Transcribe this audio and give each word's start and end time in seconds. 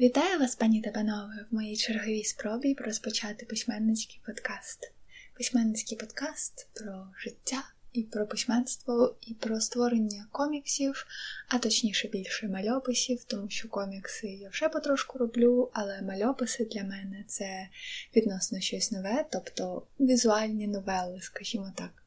Вітаю 0.00 0.38
вас, 0.38 0.56
пані 0.56 0.80
та 0.80 0.90
панове, 0.90 1.46
в 1.50 1.54
моїй 1.54 1.76
черговій 1.76 2.24
спробі 2.24 2.76
розпочати 2.78 3.46
письменницький 3.46 4.20
подкаст. 4.26 4.92
Письменницький 5.34 5.98
подкаст 5.98 6.68
про 6.74 7.06
життя 7.18 7.62
і 7.92 8.02
про 8.02 8.26
письменство, 8.26 9.16
і 9.20 9.34
про 9.34 9.60
створення 9.60 10.26
коміксів, 10.32 11.06
а 11.48 11.58
точніше 11.58 12.08
більше 12.08 12.48
мальописів, 12.48 13.24
тому 13.24 13.50
що 13.50 13.68
комікси 13.68 14.26
я 14.26 14.48
вже 14.48 14.68
потрошку 14.68 15.18
роблю, 15.18 15.70
але 15.72 16.02
мальописи 16.02 16.64
для 16.64 16.84
мене 16.84 17.24
це 17.26 17.68
відносно 18.16 18.60
щось 18.60 18.92
нове, 18.92 19.24
тобто 19.32 19.86
візуальні 20.00 20.66
новели, 20.66 21.20
скажімо 21.20 21.72
так. 21.76 22.04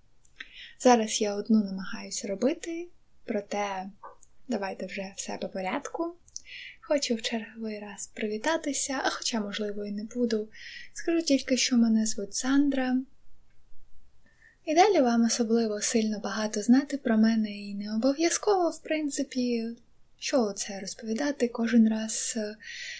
Зараз 0.80 1.22
я 1.22 1.36
одну 1.36 1.64
намагаюся 1.64 2.28
робити, 2.28 2.88
проте 3.26 3.90
давайте 4.48 4.86
вже 4.86 5.14
все 5.16 5.38
по 5.38 5.50
порядку. 5.50 6.16
Хочу 6.82 7.16
в 7.16 7.22
черговий 7.22 7.80
раз 7.80 8.08
привітатися, 8.08 9.02
а 9.04 9.10
хоча, 9.10 9.40
можливо, 9.40 9.86
і 9.86 9.92
не 9.92 10.04
буду. 10.04 10.50
Скажу 10.94 11.22
тільки, 11.22 11.58
що 11.58 11.78
мене 11.78 12.06
звуть 12.06 12.36
Сандра. 12.36 12.98
І 14.66 14.76
далі 14.76 15.02
вам 15.02 15.26
особливо 15.26 15.82
сильно 15.82 16.20
багато 16.20 16.62
знати 16.62 16.98
про 16.98 17.18
мене 17.18 17.52
і 17.52 17.76
не 17.76 17.96
обов'язково, 17.96 18.70
в 18.70 18.84
принципі, 18.84 19.76
що 20.20 20.54
це 20.54 20.80
розповідати 20.80 21.48
кожен 21.48 21.90
раз, 21.90 22.38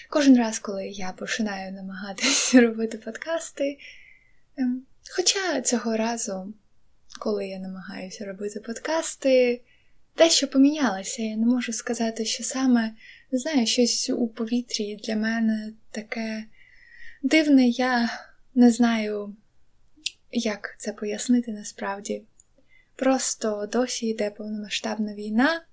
кожен 0.10 0.38
раз, 0.38 0.60
коли 0.60 0.88
я 0.88 1.12
починаю 1.12 1.72
намагатися 1.72 2.62
робити 2.68 2.98
подкасти. 2.98 3.78
Ем, 4.58 4.82
хоча 5.16 5.62
цього 5.62 5.98
разу, 5.98 6.54
коли 7.20 7.48
я 7.48 7.60
намагаюся 7.60 8.26
робити 8.26 8.60
подкасти, 8.60 9.62
дещо 10.18 10.48
помінялося. 10.48 11.22
Я 11.22 11.36
не 11.36 11.46
можу 11.46 11.74
сказати, 11.74 12.26
що 12.26 12.44
саме 12.44 12.92
не 13.32 13.40
знаю, 13.40 13.68
щось 13.68 14.10
у 14.10 14.28
повітрі 14.28 14.96
для 14.96 15.16
мене 15.16 15.74
таке 15.92 16.46
дивне, 17.24 17.68
я 17.68 18.10
не 18.56 18.72
знаю, 18.72 19.36
як 20.32 20.76
це 20.80 20.94
пояснити 20.94 21.52
насправді. 21.52 22.24
Просто 22.96 23.70
досі 23.72 24.08
йде 24.08 24.30
повномасштабна 24.30 25.14
війна, 25.14 25.66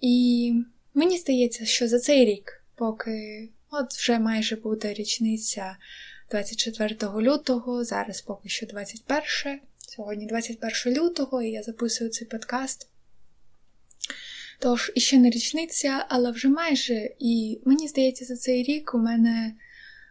і 0.00 0.54
мені 0.94 1.18
здається, 1.18 1.64
що 1.64 1.88
за 1.88 1.98
цей 1.98 2.24
рік, 2.24 2.64
поки 2.74 3.48
от 3.70 3.92
вже 3.92 4.18
майже 4.18 4.56
буде 4.56 4.94
річниця 4.94 5.76
24 6.30 6.96
лютого, 7.02 7.84
зараз 7.84 8.20
поки 8.20 8.48
що 8.48 8.66
21, 8.66 9.60
сьогодні 9.78 10.26
21 10.26 11.02
лютого, 11.02 11.42
і 11.42 11.50
я 11.50 11.62
записую 11.62 12.10
цей 12.10 12.28
подкаст. 12.28 12.88
Тож, 14.58 14.92
іще 14.94 15.18
не 15.18 15.30
річниця, 15.30 16.06
але 16.08 16.30
вже 16.30 16.48
майже. 16.48 17.10
І 17.18 17.60
мені 17.64 17.88
здається, 17.88 18.24
за 18.24 18.36
цей 18.36 18.62
рік 18.62 18.94
у 18.94 18.98
мене 18.98 19.52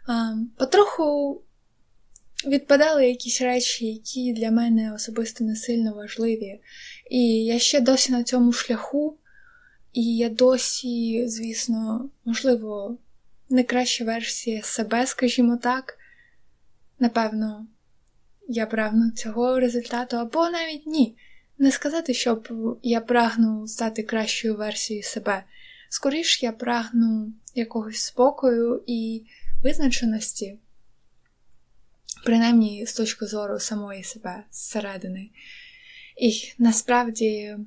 а, 0.08 0.36
потроху 0.58 1.42
відпадали 2.46 3.10
якісь 3.10 3.42
речі, 3.42 3.86
які 3.86 4.34
для 4.34 4.52
мене 4.52 4.94
особисто 4.94 5.44
не 5.44 5.56
сильно 5.56 5.94
важливі. 5.94 6.60
І 7.12 7.46
я 7.46 7.60
ще 7.60 7.82
досі 7.82 8.12
на 8.12 8.24
цьому 8.24 8.54
шляху, 8.54 9.18
і 9.94 10.18
я 10.18 10.30
досі, 10.30 11.28
звісно, 11.28 12.10
можливо, 12.26 12.98
не 13.50 13.64
краща 13.64 14.06
версія 14.06 14.62
себе, 14.62 15.08
скажімо 15.08 15.58
так. 15.58 15.98
Напевно, 17.00 17.68
я 18.48 18.66
прагну 18.66 19.12
цього 19.12 19.60
результату, 19.60 20.18
або 20.18 20.50
навіть 20.50 20.88
ні. 20.88 21.18
Не 21.60 21.72
сказати, 21.72 22.14
щоб 22.14 22.48
я 22.84 23.02
прагну 23.02 23.68
стати 23.68 24.04
кращою 24.04 24.56
версією 24.56 25.04
себе. 25.04 25.44
Скоріш 25.90 26.44
я 26.44 26.52
прагну 26.52 27.34
якогось 27.56 28.00
спокою 28.00 28.84
і 28.88 29.26
визначеності, 29.64 30.58
принаймні 32.26 32.86
з 32.86 32.94
точки 32.94 33.26
зору 33.26 33.60
самої 33.60 34.04
себе 34.04 34.44
зсередини. 34.52 35.30
І 36.18 36.54
насправді, 36.58 37.58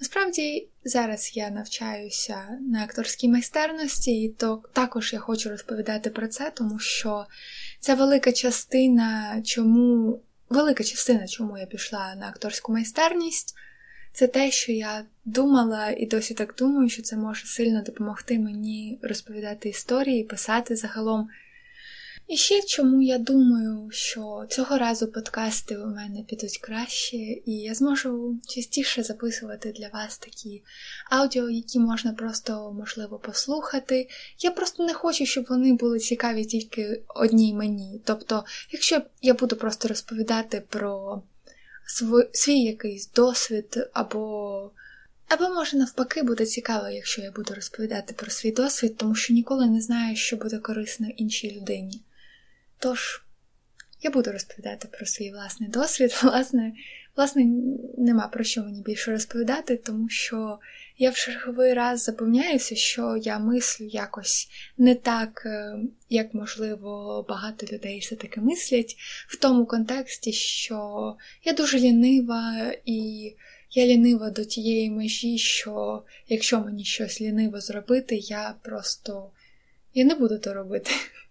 насправді, 0.00 0.68
зараз 0.84 1.36
я 1.36 1.50
навчаюся 1.50 2.58
на 2.60 2.84
акторській 2.84 3.28
майстерності, 3.28 4.22
і 4.22 4.28
то 4.28 4.62
також 4.72 5.12
я 5.12 5.18
хочу 5.18 5.48
розповідати 5.48 6.10
про 6.10 6.28
це, 6.28 6.52
тому 6.54 6.78
що 6.78 7.26
це 7.80 7.94
велика 7.94 8.32
частина, 8.32 9.42
чому 9.44 10.20
велика 10.48 10.84
частина, 10.84 11.26
чому 11.26 11.58
я 11.58 11.66
пішла 11.66 12.14
на 12.14 12.28
акторську 12.28 12.72
майстерність, 12.72 13.54
це 14.12 14.26
те, 14.26 14.50
що 14.50 14.72
я 14.72 15.04
думала 15.24 15.90
і 15.90 16.06
досі 16.06 16.34
так 16.34 16.54
думаю, 16.58 16.88
що 16.88 17.02
це 17.02 17.16
може 17.16 17.46
сильно 17.46 17.82
допомогти 17.82 18.38
мені 18.38 18.98
розповідати 19.02 19.68
історії, 19.68 20.24
писати 20.24 20.76
загалом. 20.76 21.28
І 22.28 22.36
ще 22.36 22.62
чому 22.62 23.02
я 23.02 23.18
думаю, 23.18 23.88
що 23.90 24.46
цього 24.50 24.78
разу 24.78 25.06
подкасти 25.06 25.76
у 25.76 25.86
мене 25.86 26.22
підуть 26.22 26.58
краще, 26.58 27.16
і 27.16 27.52
я 27.52 27.74
зможу 27.74 28.36
частіше 28.48 29.02
записувати 29.02 29.72
для 29.72 29.88
вас 29.88 30.18
такі 30.18 30.62
аудіо, 31.10 31.50
які 31.50 31.78
можна 31.78 32.12
просто, 32.12 32.72
можливо, 32.78 33.18
послухати. 33.18 34.08
Я 34.38 34.50
просто 34.50 34.84
не 34.84 34.94
хочу, 34.94 35.26
щоб 35.26 35.46
вони 35.48 35.72
були 35.72 35.98
цікаві 35.98 36.44
тільки 36.44 37.02
одній 37.08 37.54
мені. 37.54 38.00
Тобто, 38.04 38.44
якщо 38.70 39.02
я 39.22 39.34
буду 39.34 39.56
просто 39.56 39.88
розповідати 39.88 40.62
про 40.68 41.22
свій, 41.86 42.28
свій 42.32 42.60
якийсь 42.60 43.10
досвід, 43.10 43.88
або. 43.92 44.70
Або, 45.28 45.54
може, 45.54 45.76
навпаки, 45.76 46.22
буде 46.22 46.46
цікаво, 46.46 46.88
якщо 46.88 47.22
я 47.22 47.30
буду 47.30 47.54
розповідати 47.54 48.14
про 48.14 48.30
свій 48.30 48.52
досвід, 48.52 48.96
тому 48.96 49.14
що 49.14 49.34
ніколи 49.34 49.66
не 49.66 49.80
знаю, 49.80 50.16
що 50.16 50.36
буде 50.36 50.58
корисно 50.58 51.08
іншій 51.16 51.56
людині. 51.60 52.00
Тож, 52.84 53.22
я 54.02 54.10
буду 54.10 54.32
розповідати 54.32 54.88
про 54.88 55.06
свій 55.06 55.30
власний 55.30 55.68
досвід. 55.68 56.14
Власне, 56.22 56.72
власне, 57.16 57.44
нема 57.98 58.28
про 58.28 58.44
що 58.44 58.62
мені 58.62 58.82
більше 58.82 59.10
розповідати, 59.10 59.76
тому 59.76 60.08
що 60.08 60.58
я 60.98 61.10
в 61.10 61.14
черговий 61.14 61.74
раз 61.74 62.02
запевняюся, 62.02 62.76
що 62.76 63.16
я 63.16 63.38
мислю 63.38 63.86
якось 63.86 64.48
не 64.78 64.94
так, 64.94 65.42
е, 65.46 65.76
як, 66.10 66.34
можливо, 66.34 67.24
багато 67.28 67.66
людей 67.66 67.98
все-таки 67.98 68.40
мислять, 68.40 68.96
в 69.28 69.36
тому 69.36 69.66
контексті, 69.66 70.32
що 70.32 71.16
я 71.44 71.52
дуже 71.52 71.78
лінива 71.78 72.72
і. 72.84 73.32
Я 73.76 73.86
лінива 73.86 74.30
до 74.30 74.44
тієї 74.44 74.90
межі, 74.90 75.38
що 75.38 76.02
якщо 76.28 76.60
мені 76.60 76.84
щось 76.84 77.20
ліниво 77.20 77.60
зробити, 77.60 78.16
я 78.16 78.54
просто 78.62 79.30
я 79.94 80.04
не 80.04 80.14
буду 80.14 80.38
то 80.38 80.54
робити. 80.54 80.90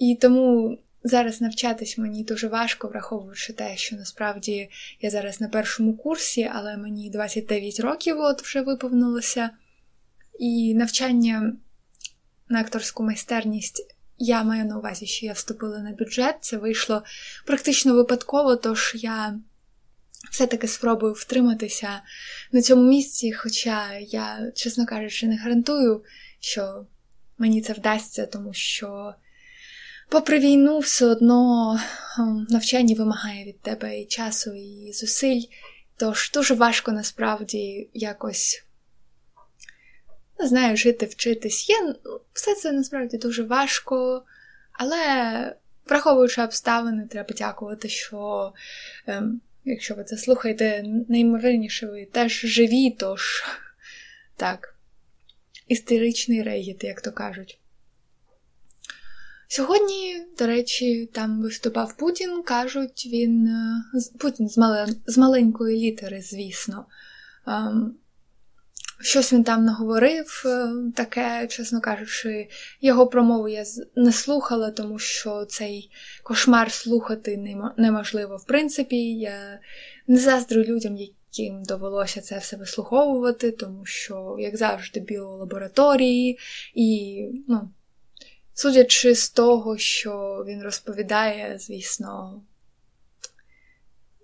І 0.00 0.18
тому 0.20 0.78
зараз 1.04 1.40
навчатись 1.40 1.98
мені 1.98 2.24
дуже 2.24 2.48
важко, 2.48 2.88
враховуючи 2.88 3.52
те, 3.52 3.76
що 3.76 3.96
насправді 3.96 4.70
я 5.00 5.10
зараз 5.10 5.40
на 5.40 5.48
першому 5.48 5.96
курсі, 5.96 6.50
але 6.54 6.76
мені 6.76 7.10
29 7.10 7.80
років 7.80 8.20
от 8.20 8.42
вже 8.42 8.60
виповнилося. 8.60 9.50
І 10.38 10.74
навчання 10.74 11.56
на 12.48 12.60
акторську 12.60 13.02
майстерність. 13.02 13.86
Я 14.18 14.42
маю 14.42 14.64
на 14.64 14.78
увазі, 14.78 15.06
що 15.06 15.26
я 15.26 15.32
вступила 15.32 15.78
на 15.78 15.92
бюджет, 15.92 16.36
це 16.40 16.56
вийшло 16.56 17.02
практично 17.46 17.94
випадково, 17.94 18.56
тож 18.56 18.92
я 18.96 19.40
все-таки 20.30 20.68
спробую 20.68 21.12
втриматися 21.12 22.00
на 22.52 22.62
цьому 22.62 22.82
місці, 22.82 23.32
хоча 23.32 23.94
я, 23.98 24.52
чесно 24.54 24.86
кажучи, 24.86 25.26
не 25.26 25.36
гарантую, 25.36 26.04
що 26.40 26.86
мені 27.38 27.62
це 27.62 27.72
вдасться, 27.72 28.26
тому 28.26 28.54
що 28.54 29.14
Попри 30.12 30.38
війну, 30.38 30.78
все 30.78 31.06
одно 31.06 31.78
ем, 32.18 32.46
навчання 32.50 32.94
вимагає 32.98 33.44
від 33.44 33.60
тебе 33.60 34.00
і 34.00 34.06
часу, 34.06 34.54
і 34.54 34.92
зусиль, 34.92 35.42
тож 35.96 36.30
дуже 36.34 36.54
важко 36.54 36.92
насправді 36.92 37.88
якось 37.94 38.64
не 40.38 40.48
знаю, 40.48 40.76
жити, 40.76 41.06
вчитись. 41.06 41.68
Є 41.68 41.94
все 42.32 42.54
це 42.54 42.72
насправді 42.72 43.18
дуже 43.18 43.42
важко, 43.42 44.24
але 44.72 45.56
враховуючи 45.86 46.42
обставини, 46.42 47.06
треба 47.10 47.34
дякувати, 47.36 47.88
що, 47.88 48.52
ем, 49.06 49.40
якщо 49.64 49.94
ви 49.94 50.04
це 50.04 50.16
слухаєте, 50.16 50.84
неймовірніше 51.08 51.86
ви 51.86 52.04
теж 52.04 52.32
живі, 52.32 52.90
тож 52.90 53.44
так, 54.36 54.76
істеричний 55.68 56.42
регіт, 56.42 56.84
як 56.84 57.00
то 57.00 57.12
кажуть. 57.12 57.58
Сьогодні, 59.54 60.26
до 60.38 60.46
речі, 60.46 61.10
там 61.12 61.42
виступав 61.42 61.96
Путін, 61.96 62.42
кажуть, 62.42 63.08
він 63.12 63.46
е, 63.46 63.82
Путін 64.18 64.48
з 64.48 64.58
мале, 64.58 64.86
з 65.06 65.18
маленької 65.18 65.80
літери, 65.80 66.22
звісно. 66.22 66.86
Ем, 67.46 67.94
щось 69.00 69.32
він 69.32 69.44
там 69.44 69.64
наговорив, 69.64 70.42
е, 70.46 70.72
таке, 70.94 71.46
чесно 71.50 71.80
кажучи, 71.80 72.48
його 72.80 73.06
промову 73.06 73.48
я 73.48 73.64
не 73.96 74.12
слухала, 74.12 74.70
тому 74.70 74.98
що 74.98 75.44
цей 75.44 75.90
кошмар 76.22 76.72
слухати 76.72 77.62
неможливо. 77.76 78.36
В 78.36 78.46
принципі, 78.46 79.14
я 79.14 79.60
не 80.06 80.18
заздрю 80.18 80.62
людям, 80.62 80.96
яким 80.96 81.62
довелося 81.62 82.20
це 82.20 82.38
все 82.38 82.56
вислуховувати, 82.56 83.50
тому 83.50 83.84
що, 83.84 84.36
як 84.38 84.56
завжди, 84.56 85.00
біолабораторії, 85.00 86.38
і, 86.74 87.24
ну, 87.48 87.70
судячи 88.54 89.14
з 89.14 89.30
того, 89.30 89.78
що 89.78 90.44
він 90.48 90.62
розповідає, 90.62 91.58
звісно. 91.58 92.42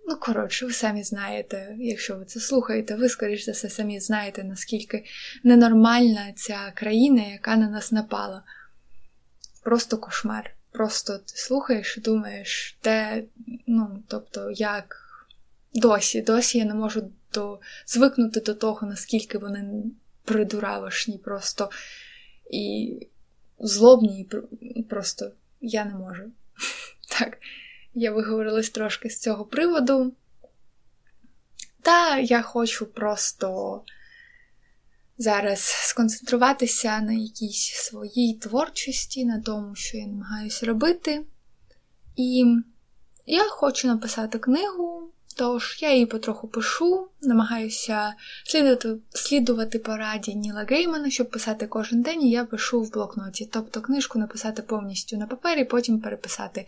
Ну, 0.07 0.17
коротше, 0.17 0.67
ви 0.67 0.73
самі 0.73 1.03
знаєте, 1.03 1.77
якщо 1.79 2.17
ви 2.17 2.25
це 2.25 2.41
слухаєте, 2.41 2.97
ви, 2.97 3.09
скоріш 3.09 3.45
за 3.45 3.53
все, 3.53 3.71
самі 3.71 4.01
знаєте, 4.01 4.45
наскільки 4.45 5.05
ненормальна 5.45 6.33
ця 6.37 6.73
країна, 6.75 7.23
яка 7.23 7.57
на 7.57 7.69
нас 7.69 7.93
напала. 7.93 8.43
Просто 9.63 9.99
кошмар. 9.99 10.55
Просто 10.73 11.19
ти 11.19 11.37
слухаєш 11.37 11.97
і 11.99 12.01
думаєш, 12.01 12.79
де, 12.85 13.25
ну, 13.67 14.03
тобто, 14.09 14.51
як 14.51 14.97
досі, 15.75 16.23
досі 16.23 16.59
я 16.59 16.65
не 16.65 16.75
можу 16.75 17.11
до... 17.35 17.61
звикнути 17.87 18.41
до 18.41 18.55
того, 18.55 18.87
наскільки 18.87 19.39
вони 19.39 19.83
придуравишні 20.25 21.19
просто 21.19 21.71
і 22.51 22.97
злобні, 23.61 24.29
і 24.61 24.83
просто 24.83 25.31
я 25.61 25.85
не 25.85 25.95
можу. 25.95 26.23
Так, 27.19 27.39
я 27.95 28.13
виговорилась 28.13 28.71
трошки 28.71 29.11
з 29.11 29.21
цього 29.21 29.45
приводу. 29.45 30.13
Та 31.83 32.19
я 32.19 32.43
хочу 32.43 32.87
просто 32.87 33.83
зараз 35.19 35.61
сконцентруватися 35.61 37.01
на 37.01 37.13
якійсь 37.13 37.73
своїй 37.75 38.35
творчості, 38.35 39.25
на 39.25 39.41
тому, 39.41 39.75
що 39.75 39.97
я 39.97 40.07
намагаюся 40.07 40.67
робити. 40.67 41.25
І 42.17 42.45
я 43.27 43.45
хочу 43.45 43.89
написати 43.89 44.39
книгу, 44.39 45.11
тож 45.39 45.79
я 45.81 45.93
її 45.93 46.07
потроху 46.07 46.49
пишу, 46.49 47.09
намагаюся 47.23 48.15
слідувати 48.45 48.97
слідувати 49.11 49.79
пораді 49.79 50.35
Ніла 50.35 50.65
Геймана, 50.69 51.11
щоб 51.11 51.31
писати 51.31 51.67
кожен 51.67 52.03
день, 52.03 52.23
і 52.23 52.31
я 52.31 52.45
пишу 52.45 52.83
в 52.83 52.93
блокноті. 52.93 53.49
Тобто 53.53 53.81
книжку 53.81 54.19
написати 54.19 54.63
повністю 54.63 55.17
на 55.17 55.27
папері, 55.27 55.65
потім 55.65 56.01
переписати. 56.01 56.67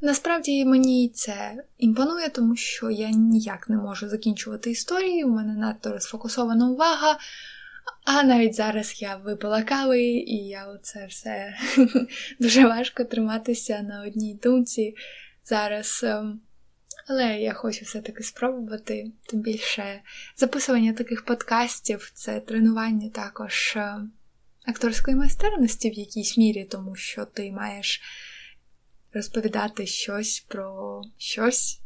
Насправді 0.00 0.64
мені 0.64 1.10
це 1.14 1.64
імпонує, 1.78 2.28
тому 2.28 2.56
що 2.56 2.90
я 2.90 3.10
ніяк 3.10 3.68
не 3.68 3.76
можу 3.76 4.08
закінчувати 4.08 4.70
історії, 4.70 5.24
у 5.24 5.28
мене 5.28 5.54
надто 5.54 5.92
розфокусована 5.92 6.70
увага. 6.70 7.18
А 8.04 8.22
навіть 8.22 8.54
зараз 8.54 9.02
я 9.02 9.16
випила 9.16 9.62
кави, 9.62 10.02
і 10.02 10.36
я 10.36 10.66
оце 10.66 11.06
все 11.06 11.54
дуже 12.40 12.66
важко 12.66 13.04
триматися 13.04 13.82
на 13.82 14.02
одній 14.02 14.38
думці 14.42 14.94
зараз. 15.44 16.04
Але 17.10 17.40
я 17.40 17.54
хочу 17.54 17.84
все-таки 17.84 18.22
спробувати. 18.22 19.12
Тим 19.26 19.40
більше 19.40 20.00
записування 20.36 20.92
таких 20.92 21.24
подкастів 21.24 22.10
це 22.14 22.40
тренування 22.40 23.10
також 23.10 23.74
ем, 23.76 24.12
акторської 24.66 25.16
майстерності 25.16 25.90
в 25.90 25.94
якійсь 25.94 26.38
мірі, 26.38 26.64
тому 26.64 26.96
що 26.96 27.24
ти 27.24 27.52
маєш 27.52 28.02
розповідати 29.12 29.86
щось 29.86 30.40
про 30.40 31.00
щось. 31.18 31.80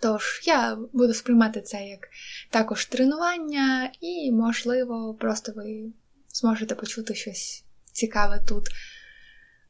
Тож 0.00 0.42
я 0.44 0.76
буду 0.92 1.14
сприймати 1.14 1.60
це 1.60 1.86
як 1.86 2.08
також 2.50 2.86
тренування, 2.86 3.92
і, 4.00 4.32
можливо, 4.32 5.14
просто 5.14 5.52
ви 5.52 5.92
зможете 6.28 6.74
почути 6.74 7.14
щось 7.14 7.64
цікаве 7.92 8.44
тут, 8.48 8.68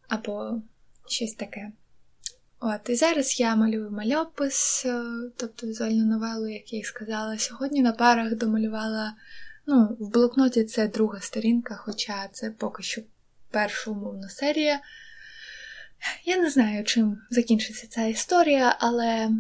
або 0.08 0.62
щось 1.08 1.34
таке. 1.34 1.72
От, 2.60 2.88
І 2.88 2.94
зараз 2.94 3.40
я 3.40 3.56
малюю 3.56 3.90
мальопис, 3.90 4.82
е, 4.86 5.04
тобто 5.36 5.66
візуальну 5.66 6.06
новелу, 6.06 6.48
як 6.48 6.72
я 6.72 6.78
і 6.78 6.82
сказала. 6.82 7.38
Сьогодні 7.38 7.82
на 7.82 7.92
парах 7.92 8.34
домалювала, 8.34 9.14
ну, 9.66 9.96
в 10.00 10.10
блокноті 10.10 10.64
це 10.64 10.88
друга 10.88 11.20
сторінка, 11.20 11.76
хоча 11.76 12.28
це 12.32 12.50
поки 12.50 12.82
що 12.82 13.02
перша 13.50 13.90
умовна 13.90 14.28
серія. 14.28 14.80
Я 16.24 16.36
не 16.36 16.50
знаю, 16.50 16.84
чим 16.84 17.18
закінчиться 17.30 17.86
ця 17.86 18.04
історія, 18.04 18.76
але 18.80 19.30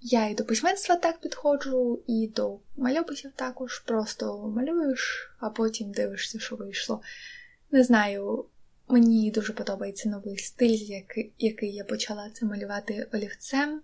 я 0.00 0.28
і 0.28 0.34
до 0.34 0.44
письменства 0.44 0.96
так 0.96 1.20
підходжу, 1.20 2.02
і 2.06 2.32
до 2.36 2.58
мальописів 2.76 3.32
також. 3.36 3.78
Просто 3.78 4.52
малюєш, 4.56 5.30
а 5.40 5.50
потім 5.50 5.92
дивишся, 5.92 6.38
що 6.38 6.56
вийшло. 6.56 7.02
Не 7.70 7.84
знаю, 7.84 8.44
мені 8.92 9.30
дуже 9.30 9.52
подобається 9.52 10.08
новий 10.08 10.38
стиль, 10.38 10.78
який, 10.78 11.32
який 11.38 11.74
я 11.74 11.84
почала 11.84 12.30
це 12.30 12.46
малювати 12.46 13.08
олівцем. 13.12 13.82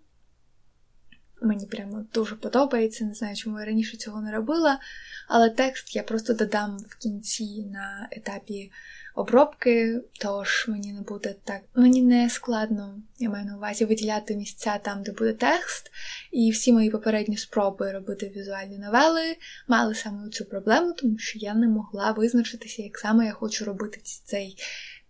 Мені 1.43 1.67
прямо 1.67 2.05
дуже 2.15 2.37
подобається, 2.37 3.05
не 3.05 3.15
знаю, 3.15 3.37
чому 3.37 3.61
я 3.61 3.67
раніше 3.67 3.97
цього 3.97 4.21
не 4.21 4.33
робила, 4.33 4.81
але 5.29 5.51
текст 5.51 5.97
я 5.97 6.03
просто 6.03 6.35
додам 6.35 6.79
в 6.89 6.99
кінці 6.99 7.65
на 7.65 8.09
етапі 8.11 8.73
обробки, 9.15 10.01
тож 10.21 10.65
мені 10.69 10.93
не 10.93 11.01
буде 11.01 11.35
так, 11.45 11.61
мені 11.75 12.03
не 12.03 12.31
складно, 12.31 13.03
я 13.19 13.31
маю 13.31 13.47
на 13.47 13.57
увазі 13.57 13.85
виділяти 13.85 14.37
місця 14.37 14.79
там, 14.79 15.03
де 15.03 15.13
буде 15.13 15.33
текст, 15.33 15.91
і 16.33 16.51
всі 16.51 16.73
мої 16.73 16.91
попередні 16.91 17.37
спроби 17.37 17.93
робити 17.93 18.33
візуальні 18.37 18.79
новели 18.79 19.37
мали 19.69 19.95
саме 19.95 20.29
цю 20.29 20.45
проблему, 20.45 20.93
тому 20.93 21.19
що 21.19 21.39
я 21.39 21.55
не 21.55 21.69
могла 21.69 22.13
визначитися, 22.13 22.83
як 22.83 22.99
саме 22.99 23.27
я 23.27 23.33
хочу 23.33 23.65
робити 23.65 24.01
цей. 24.25 24.57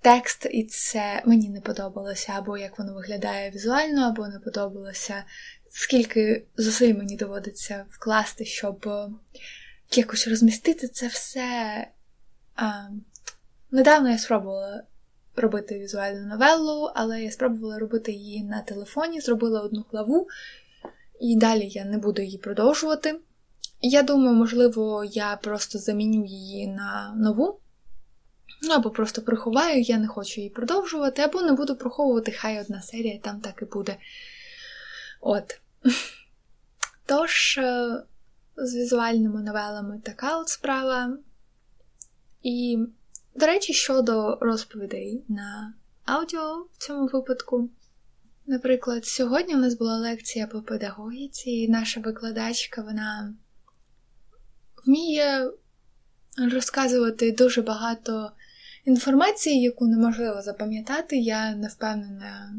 Текст, 0.00 0.46
і 0.50 0.64
це 0.64 1.22
мені 1.26 1.48
не 1.48 1.60
подобалося, 1.60 2.32
або 2.36 2.58
як 2.58 2.78
воно 2.78 2.94
виглядає 2.94 3.50
візуально, 3.50 4.08
або 4.08 4.28
не 4.28 4.38
подобалося, 4.38 5.24
скільки 5.70 6.46
зусиль 6.56 6.94
мені 6.94 7.16
доводиться 7.16 7.86
вкласти, 7.90 8.44
щоб 8.44 8.86
якось 9.92 10.28
розмістити 10.28 10.88
це 10.88 11.06
все. 11.06 11.88
Недавно 13.70 14.10
я 14.10 14.18
спробувала 14.18 14.82
робити 15.36 15.78
візуальну 15.78 16.26
новелу, 16.26 16.90
але 16.94 17.22
я 17.22 17.30
спробувала 17.30 17.78
робити 17.78 18.12
її 18.12 18.44
на 18.44 18.62
телефоні, 18.62 19.20
зробила 19.20 19.60
одну 19.60 19.84
главу, 19.92 20.28
і 21.20 21.36
далі 21.36 21.68
я 21.68 21.84
не 21.84 21.98
буду 21.98 22.22
її 22.22 22.38
продовжувати. 22.38 23.20
Я 23.80 24.02
думаю, 24.02 24.36
можливо, 24.36 25.04
я 25.04 25.36
просто 25.36 25.78
заміню 25.78 26.24
її 26.24 26.66
на 26.66 27.14
нову. 27.16 27.60
Ну, 28.62 28.74
або 28.74 28.90
просто 28.90 29.22
приховаю, 29.22 29.80
я 29.80 29.98
не 29.98 30.08
хочу 30.08 30.40
її 30.40 30.50
продовжувати, 30.50 31.22
або 31.22 31.42
не 31.42 31.52
буду 31.52 31.76
приховувати, 31.76 32.32
хай 32.32 32.60
одна 32.60 32.82
серія 32.82 33.18
там 33.18 33.40
так 33.40 33.62
і 33.62 33.64
буде. 33.64 33.96
От. 35.20 35.60
Тож, 37.06 37.58
е, 37.58 38.02
з 38.56 38.74
візуальними 38.74 39.42
новелами 39.42 40.00
така 40.04 40.38
от 40.38 40.48
справа. 40.48 41.18
І 42.42 42.78
до 43.34 43.46
речі, 43.46 43.72
щодо 43.72 44.38
розповідей 44.40 45.24
на 45.28 45.74
аудіо 46.04 46.66
в 46.72 46.78
цьому 46.78 47.06
випадку. 47.06 47.68
Наприклад, 48.46 49.06
сьогодні 49.06 49.54
у 49.54 49.58
нас 49.58 49.74
була 49.74 49.98
лекція 49.98 50.46
по 50.46 50.62
педагогіці, 50.62 51.50
і 51.50 51.68
наша 51.68 52.00
викладачка 52.00 52.82
вона 52.82 53.34
вміє 54.86 55.50
розказувати 56.52 57.32
дуже 57.32 57.62
багато 57.62 58.30
інформації, 58.88 59.62
яку 59.62 59.86
неможливо 59.86 60.42
запам'ятати. 60.42 61.16
Я 61.16 61.54
не 61.54 61.68
впевнена. 61.68 62.54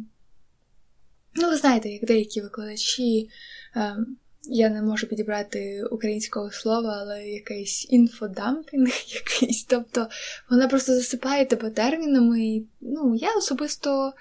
Ну, 1.35 1.49
ви 1.49 1.57
знаєте, 1.57 1.89
як 1.89 2.05
деякі 2.05 2.41
викладачі 2.41 3.29
ем, 3.75 4.17
я 4.43 4.69
не 4.69 4.81
можу 4.81 5.07
підібрати 5.07 5.83
українського 5.91 6.51
слова, 6.51 6.97
але 7.01 7.27
якийсь 7.27 7.87
інфодампінг 7.89 8.87
якийсь. 9.07 9.63
Тобто 9.63 10.07
вона 10.49 10.67
просто 10.67 10.95
засипає 10.95 11.45
тебе 11.45 11.69
термінами. 11.69 12.45
І, 12.45 12.67
ну, 12.81 13.15
я 13.15 13.35
особисто 13.37 14.13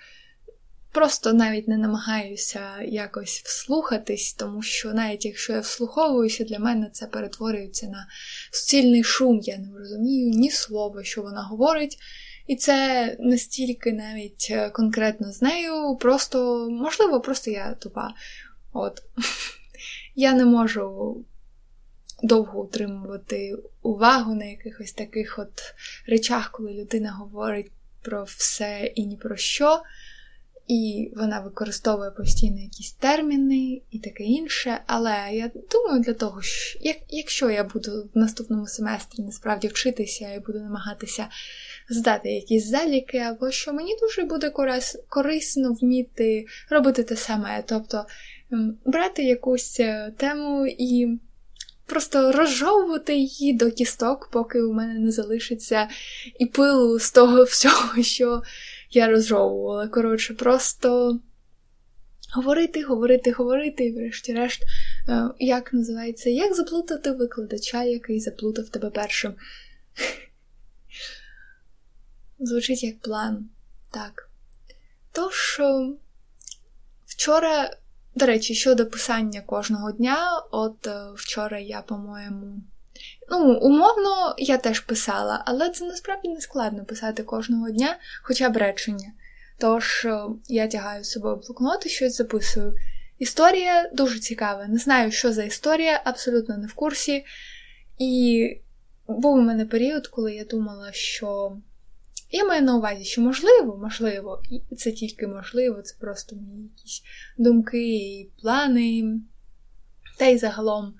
просто 0.98 1.32
навіть 1.32 1.68
не 1.68 1.76
намагаюся 1.76 2.82
якось 2.82 3.42
вслухатись, 3.44 4.32
тому 4.32 4.62
що 4.62 4.92
навіть 4.92 5.24
якщо 5.24 5.52
я 5.52 5.60
вслуховуюся, 5.60 6.44
для 6.44 6.58
мене 6.58 6.90
це 6.92 7.06
перетворюється 7.06 7.86
на 7.86 8.06
суцільний 8.52 9.04
шум. 9.04 9.40
Я 9.42 9.58
не 9.58 9.78
розумію 9.78 10.30
ні 10.30 10.50
слова, 10.50 11.04
що 11.04 11.22
вона 11.22 11.42
говорить. 11.42 11.98
І 12.46 12.56
це 12.56 13.16
настільки 13.20 13.92
навіть 13.92 14.48
е, 14.50 14.70
конкретно 14.70 15.32
з 15.32 15.42
нею, 15.42 15.96
просто, 16.00 16.68
можливо, 16.70 17.20
просто 17.20 17.50
я 17.50 17.74
тупа. 17.74 18.14
От. 18.72 19.02
Я 20.14 20.32
не 20.32 20.44
можу 20.44 21.16
довго 22.22 22.60
утримувати 22.60 23.56
увагу 23.82 24.34
на 24.34 24.44
якихось 24.44 24.92
таких 24.92 25.38
от 25.38 25.74
речах, 26.06 26.50
коли 26.50 26.74
людина 26.74 27.12
говорить 27.12 27.70
про 28.02 28.24
все 28.24 28.92
і 28.94 29.06
ні 29.06 29.16
про 29.16 29.36
що, 29.36 29.82
і 30.68 31.12
вона 31.16 31.40
використовує 31.40 32.10
постійно 32.10 32.60
якісь 32.60 32.92
терміни 32.92 33.82
і 33.90 33.98
таке 33.98 34.24
інше. 34.24 34.80
Але 34.86 35.28
я 35.32 35.50
думаю, 35.70 36.00
для 36.00 36.14
того, 36.14 36.42
що 36.42 36.78
як, 36.82 36.96
якщо 37.08 37.50
я 37.50 37.64
буду 37.64 38.10
в 38.14 38.18
наступному 38.18 38.66
семестрі 38.66 39.22
насправді 39.22 39.68
вчитися 39.68 40.32
і 40.32 40.40
буду 40.40 40.58
намагатися 40.58 41.28
здати 41.90 42.30
якісь 42.30 42.66
заліки, 42.66 43.18
або 43.18 43.50
що 43.50 43.72
мені 43.72 43.96
дуже 44.00 44.24
буде 44.24 44.52
корисно 45.08 45.72
вміти 45.72 46.46
робити 46.70 47.02
те 47.02 47.16
саме. 47.16 47.64
Тобто 47.66 48.04
брати 48.84 49.24
якусь 49.24 49.80
е, 49.80 50.12
тему 50.16 50.66
і 50.66 51.18
просто 51.86 52.32
розжовувати 52.32 53.16
її 53.16 53.52
до 53.52 53.70
кісток, 53.70 54.28
поки 54.32 54.62
у 54.62 54.72
мене 54.72 54.98
не 54.98 55.10
залишиться 55.10 55.88
і 56.38 56.46
пилу 56.46 56.98
з 56.98 57.10
того 57.10 57.44
всього, 57.44 58.02
що 58.02 58.42
я 58.90 59.08
розжовувала. 59.08 59.88
Коротше, 59.88 60.34
просто 60.34 61.20
говорити, 62.34 62.82
говорити, 62.82 63.32
говорити, 63.32 63.84
і 63.84 63.92
врешті-решт, 63.92 64.62
е, 65.08 65.30
як 65.38 65.72
називається, 65.72 66.30
як 66.30 66.54
заплутати 66.54 67.12
викладача, 67.12 67.82
який 67.82 68.20
заплутав 68.20 68.68
тебе 68.68 68.90
першим. 68.90 69.34
Звучить 72.38 72.82
як 72.82 73.00
план. 73.00 73.48
Так. 73.90 74.30
Тож, 75.12 75.60
е, 75.60 75.92
вчора, 77.06 77.76
до 78.14 78.26
речі, 78.26 78.54
щодо 78.54 78.86
писання 78.86 79.40
кожного 79.40 79.92
дня, 79.92 80.42
от 80.50 80.86
е, 80.86 81.06
вчора 81.14 81.58
я, 81.58 81.82
по-моєму. 81.82 82.62
Ну, 83.30 83.54
умовно, 83.54 84.34
я 84.38 84.56
теж 84.56 84.80
писала, 84.80 85.42
але 85.46 85.70
це 85.70 85.84
насправді 85.84 86.28
не 86.28 86.40
складно 86.40 86.84
писати 86.84 87.22
кожного 87.22 87.70
дня, 87.70 87.96
хоча 88.22 88.50
б 88.50 88.56
речення. 88.56 89.12
Тож 89.58 90.04
е, 90.04 90.20
я 90.48 90.66
тягаю 90.66 91.04
з 91.04 91.10
собою 91.10 91.36
блокнот 91.36 91.86
і 91.86 91.88
щось 91.88 92.16
записую. 92.16 92.74
Історія 93.18 93.90
дуже 93.92 94.18
цікава. 94.18 94.66
Не 94.66 94.78
знаю, 94.78 95.10
що 95.10 95.32
за 95.32 95.44
історія, 95.44 96.02
абсолютно 96.04 96.56
не 96.56 96.66
в 96.66 96.74
курсі. 96.74 97.24
І 97.98 98.46
був 99.08 99.34
у 99.34 99.40
мене 99.40 99.66
період, 99.66 100.06
коли 100.06 100.34
я 100.34 100.44
думала, 100.44 100.92
що 100.92 101.56
я 102.30 102.44
маю 102.44 102.62
на 102.62 102.76
увазі, 102.76 103.04
що 103.04 103.20
можливо, 103.20 103.76
можливо, 103.82 104.42
і 104.50 104.76
це 104.76 104.92
тільки 104.92 105.26
можливо, 105.26 105.82
це 105.82 105.96
просто 106.00 106.36
мої 106.36 106.62
якісь 106.62 107.02
думки 107.38 107.96
і 107.96 108.30
плани. 108.42 109.14
Та 110.18 110.26
й 110.26 110.38
загалом. 110.38 110.94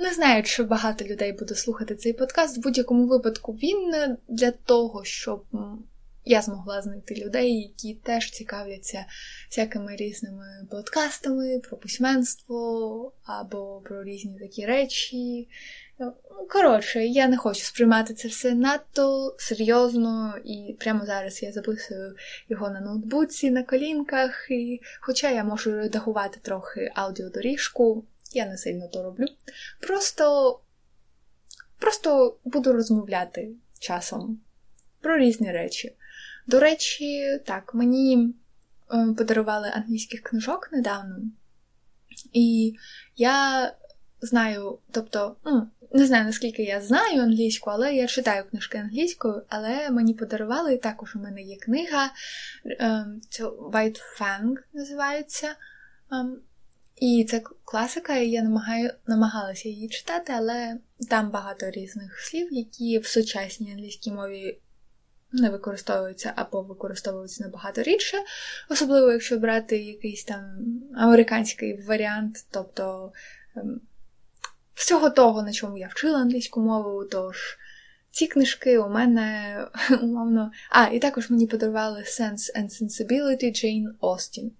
Не 0.00 0.14
знаю, 0.14 0.42
чи 0.42 0.62
багато 0.62 1.04
людей 1.04 1.32
буде 1.32 1.54
слухати 1.54 1.94
цей 1.94 2.12
подкаст. 2.12 2.58
В 2.58 2.60
будь-якому 2.60 3.06
випадку 3.06 3.52
він 3.52 4.16
для 4.28 4.50
того, 4.50 5.04
щоб 5.04 5.44
я 6.24 6.42
змогла 6.42 6.82
знайти 6.82 7.14
людей, 7.14 7.60
які 7.60 7.94
теж 7.94 8.30
цікавляться 8.30 9.04
всякими 9.50 9.96
різними 9.96 10.46
подкастами 10.70 11.58
про 11.58 11.76
письменство 11.76 13.12
або 13.24 13.82
про 13.84 14.04
різні 14.04 14.38
такі 14.38 14.66
речі. 14.66 15.48
Ну, 15.98 16.12
коротше, 16.48 17.06
я 17.06 17.28
не 17.28 17.36
хочу 17.36 17.64
сприймати 17.64 18.14
це 18.14 18.28
все 18.28 18.54
надто 18.54 19.34
серйозно, 19.38 20.34
і 20.44 20.76
прямо 20.80 21.06
зараз 21.06 21.42
я 21.42 21.52
записую 21.52 22.16
його 22.48 22.70
на 22.70 22.80
ноутбуці, 22.80 23.50
на 23.50 23.62
колінках, 23.62 24.46
і 24.50 24.80
хоча 25.00 25.30
я 25.30 25.44
можу 25.44 25.72
редагувати 25.72 26.38
трохи 26.42 26.92
аудіодоріжку, 26.94 28.04
я 28.30 28.46
не 28.46 28.56
сильно 28.56 28.88
то 28.88 29.02
роблю. 29.02 29.26
Просто, 29.80 30.60
Просто 31.80 32.38
буду 32.44 32.72
розмовляти 32.72 33.50
часом 33.78 34.40
про 35.00 35.18
різні 35.18 35.52
речі. 35.52 35.96
До 36.46 36.60
речі, 36.60 37.38
так, 37.46 37.74
мені 37.74 38.34
е, 38.94 39.14
подарували 39.18 39.68
англійських 39.74 40.22
книжок 40.22 40.68
недавно, 40.72 41.16
і 42.32 42.74
я 43.16 43.72
знаю, 44.20 44.78
тобто, 44.90 45.36
ну, 45.44 45.68
не 45.92 46.06
знаю, 46.06 46.24
наскільки 46.24 46.62
я 46.62 46.80
знаю 46.80 47.22
англійську, 47.22 47.70
але 47.70 47.94
я 47.94 48.06
читаю 48.06 48.44
книжки 48.50 48.78
англійською, 48.78 49.42
але 49.48 49.90
мені 49.90 50.14
подарували, 50.14 50.76
також 50.76 51.16
у 51.16 51.18
мене 51.18 51.42
є 51.42 51.56
книга, 51.56 52.10
е, 52.66 53.06
це 53.30 53.44
White 53.44 54.00
Fang 54.20 54.54
називається. 54.72 55.54
І 57.00 57.26
це 57.30 57.42
класика, 57.64 58.16
і 58.16 58.30
я 58.30 58.42
намагаю, 58.42 58.90
намагалася 59.06 59.68
її 59.68 59.88
читати, 59.88 60.32
але 60.36 60.76
там 61.10 61.30
багато 61.30 61.70
різних 61.70 62.20
слів, 62.20 62.48
які 62.52 62.98
в 62.98 63.06
сучасній 63.06 63.72
англійській 63.72 64.12
мові 64.12 64.58
не 65.32 65.50
використовуються 65.50 66.32
або 66.36 66.62
використовуються 66.62 67.44
набагато 67.44 67.82
рідше, 67.82 68.16
особливо 68.68 69.12
якщо 69.12 69.38
брати 69.38 69.78
якийсь 69.78 70.24
там 70.24 70.42
американський 70.96 71.82
варіант, 71.82 72.46
тобто 72.50 73.12
ем, 73.56 73.80
всього 74.74 75.10
того, 75.10 75.42
на 75.42 75.52
чому 75.52 75.78
я 75.78 75.88
вчила 75.88 76.18
англійську 76.18 76.60
мову, 76.60 77.04
тож 77.04 77.58
ці 78.10 78.26
книжки 78.26 78.78
у 78.78 78.88
мене 78.88 79.56
умовно. 80.02 80.52
А, 80.70 80.86
і 80.86 80.98
також 80.98 81.30
мені 81.30 81.46
подарували 81.46 82.00
Sense 82.00 82.56
and 82.56 82.82
Sensibility 82.82 83.44
Jane 83.44 83.88
Austen. 84.00 84.50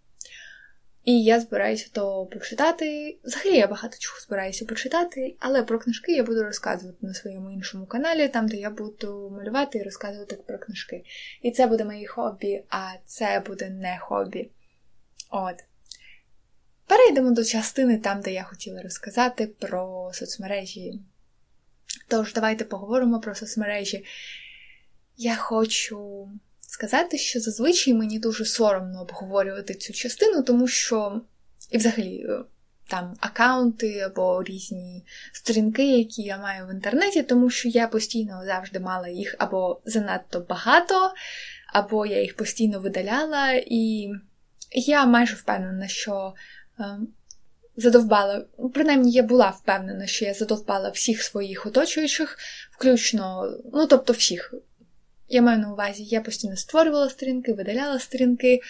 І 1.05 1.23
я 1.23 1.41
збираюся 1.41 1.89
то 1.93 2.27
почитати. 2.27 3.19
Взагалі 3.25 3.57
я 3.57 3.67
багато 3.67 3.97
чого 3.99 4.21
збираюся 4.21 4.65
почитати, 4.65 5.37
але 5.39 5.63
про 5.63 5.79
книжки 5.79 6.13
я 6.13 6.23
буду 6.23 6.43
розказувати 6.43 6.99
на 7.01 7.15
своєму 7.15 7.51
іншому 7.51 7.87
каналі, 7.87 8.29
там, 8.29 8.49
де 8.49 8.57
я 8.57 8.71
буду 8.71 9.31
малювати 9.37 9.79
і 9.79 9.83
розказувати 9.83 10.37
про 10.37 10.59
книжки. 10.59 11.05
І 11.43 11.51
це 11.51 11.67
буде 11.67 11.85
моє 11.85 12.07
хобі, 12.07 12.63
а 12.69 12.93
це 13.07 13.43
буде 13.47 13.71
не 13.71 13.99
хобі. 14.01 14.51
От. 15.31 15.55
Перейдемо 16.87 17.31
до 17.31 17.45
частини 17.45 17.99
там, 17.99 18.21
де 18.21 18.33
я 18.33 18.43
хотіла 18.43 18.83
розказати 18.83 19.47
про 19.47 20.11
соцмережі. 20.15 21.01
Тож, 22.09 22.33
давайте 22.33 22.65
поговоримо 22.65 23.21
про 23.21 23.35
соцмережі. 23.35 24.05
Я 25.17 25.37
хочу 25.37 26.29
сказати, 26.81 27.19
що 27.19 27.41
зазвичай 27.41 27.95
мені 27.95 28.19
дуже 28.19 28.45
соромно 28.45 29.03
обговорювати 29.03 29.75
цю 29.75 29.93
частину, 29.93 30.43
тому 30.43 30.69
що, 30.69 31.21
і 31.71 31.79
взагалі, 31.79 32.27
е, 32.29 32.45
там 32.89 33.15
аккаунти 33.21 33.99
або 34.01 34.43
різні 34.43 35.05
сторінки, 35.33 35.99
які 35.99 36.23
я 36.23 36.39
маю 36.39 36.67
в 36.67 36.71
інтернеті, 36.71 37.23
тому 37.23 37.51
що 37.51 37.69
я 37.69 37.89
постійно 37.89 38.43
завжди 38.45 38.81
мала 38.81 39.09
їх 39.09 39.35
або 39.39 39.81
занадто 39.85 40.41
багато, 40.41 41.13
або 41.73 42.07
я 42.07 42.23
їх 42.23 42.37
постійно 42.37 42.81
видаляла, 42.81 43.53
і 43.67 44.11
я 44.73 45.07
майже 45.07 45.35
впевнена, 45.35 45.89
що. 45.89 46.35
Е, 46.81 46.85
задовбала, 47.77 48.45
принаймні 48.75 49.13
я 49.13 49.23
була 49.23 49.51
впевнена, 49.51 50.07
що 50.07 50.25
я 50.25 50.35
задовбала 50.35 50.89
всіх 50.89 51.23
своїх 51.23 51.67
оточуючих, 51.67 52.39
включно, 52.79 53.55
ну 53.73 53.87
тобто 53.87 54.13
всіх 54.13 54.55
я 55.31 55.43
маю 55.43 55.59
на 55.59 55.73
увазі, 55.73 56.05
я 56.05 56.21
постійно 56.21 56.57
створювала 56.57 57.11
сторінки, 57.11 57.53
видаляла 57.53 57.99
сторінки, 57.99 58.61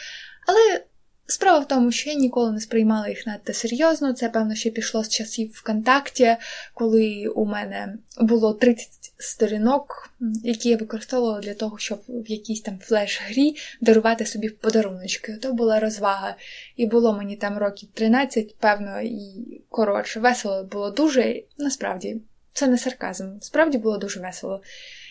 але 0.46 0.84
справа 1.26 1.58
в 1.58 1.68
тому, 1.68 1.92
що 1.92 2.10
я 2.10 2.16
ніколи 2.16 2.52
не 2.52 2.60
сприймала 2.60 3.08
їх 3.08 3.26
надто 3.26 3.52
серйозно. 3.52 4.12
Це, 4.12 4.28
певно, 4.28 4.54
ще 4.54 4.70
пішло 4.70 5.04
з 5.04 5.08
часів 5.08 5.52
ВКонтакті, 5.54 6.36
коли 6.74 7.26
у 7.26 7.44
мене 7.44 7.94
було 8.20 8.54
30 8.54 8.88
сторінок, 9.18 10.10
які 10.44 10.68
я 10.68 10.76
використовувала 10.76 11.40
для 11.40 11.54
того, 11.54 11.78
щоб 11.78 12.02
в 12.08 12.30
якійсь 12.30 12.60
там 12.60 12.78
флеш-грі 12.78 13.54
дарувати 13.80 14.26
собі 14.26 14.48
подаруночки. 14.48 15.32
То 15.32 15.52
була 15.52 15.80
розвага. 15.80 16.36
І 16.76 16.86
було 16.86 17.12
мені 17.12 17.36
там 17.36 17.58
років 17.58 17.88
13, 17.94 18.56
певно, 18.56 19.00
і 19.00 19.60
коротше, 19.68 20.20
весело 20.20 20.64
було 20.64 20.90
дуже, 20.90 21.42
насправді. 21.58 22.16
Це 22.52 22.66
не 22.66 22.78
сарказм, 22.78 23.40
справді 23.40 23.78
було 23.78 23.98
дуже 23.98 24.20
весело. 24.20 24.62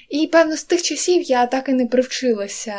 І, 0.10 0.28
певно, 0.28 0.58
з 0.58 0.63
тих 0.63 0.82
часів 0.82 1.22
я 1.22 1.46
так 1.46 1.70
і 1.70 1.74
не 1.74 1.86
привчилася 1.86 2.75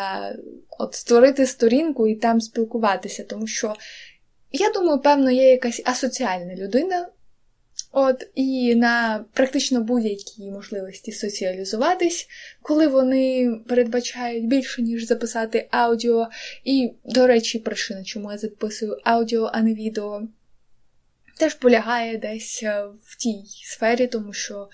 от 0.78 0.94
створити 0.94 1.46
сторінку 1.46 2.08
і 2.08 2.14
там 2.14 2.40
спілкуватися, 2.40 3.24
тому 3.24 3.46
що, 3.46 3.74
я 4.52 4.70
думаю, 4.70 5.00
певно, 5.00 5.30
є 5.30 5.50
якась 5.50 5.82
асоціальна 5.84 6.54
людина. 6.54 7.08
От, 7.92 8.28
і 8.34 8.74
на 8.74 9.24
практично 9.32 9.80
будь-які 9.80 10.50
можливості 10.50 11.12
соціалізуватись, 11.12 12.28
коли 12.62 12.86
вони 12.86 13.56
передбачають 13.68 14.46
більше, 14.46 14.82
ніж 14.82 15.06
записати 15.06 15.68
аудіо. 15.70 16.28
І, 16.64 16.92
до 17.04 17.26
речі, 17.26 17.58
причина, 17.58 18.04
чому 18.04 18.32
я 18.32 18.38
записую 18.38 18.98
аудіо, 19.04 19.50
а 19.52 19.62
не 19.62 19.74
відео, 19.74 20.22
теж 21.38 21.54
полягає 21.54 22.18
десь 22.18 22.60
е, 22.62 22.84
в 23.04 23.16
тій 23.16 23.44
сфері, 23.64 24.06
тому 24.06 24.32
що 24.32 24.68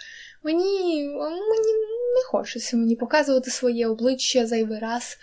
Мені 0.47 1.05
мені 1.25 1.73
не 2.17 2.23
хочеться 2.23 2.77
мені 2.77 2.97
показувати 2.97 3.51
своє 3.51 3.87
обличчя 3.87 4.47
зайвий 4.47 4.79
раз. 4.79 5.19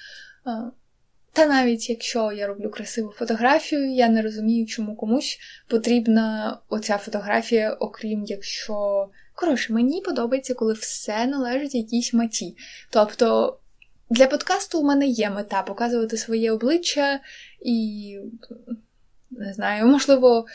Та 1.33 1.45
навіть 1.45 1.89
якщо 1.89 2.31
я 2.31 2.47
роблю 2.47 2.69
красиву 2.69 3.11
фотографію, 3.11 3.93
я 3.93 4.09
не 4.09 4.21
розумію, 4.21 4.65
чому 4.65 4.95
комусь 4.95 5.39
потрібна 5.67 6.57
оця 6.69 6.97
фотографія, 6.97 7.73
окрім 7.73 8.23
якщо. 8.23 9.07
Коротше, 9.35 9.73
мені 9.73 10.01
подобається, 10.01 10.53
коли 10.53 10.73
все 10.73 11.25
належить 11.25 11.75
якійсь 11.75 12.13
меті. 12.13 12.57
Тобто 12.89 13.57
для 14.09 14.27
подкасту 14.27 14.79
у 14.79 14.83
мене 14.83 15.07
є 15.07 15.29
мета 15.29 15.61
показувати 15.61 16.17
своє 16.17 16.51
обличчя 16.51 17.19
і, 17.61 18.19
не 19.31 19.53
знаю, 19.53 19.85
можливо, 19.85 20.45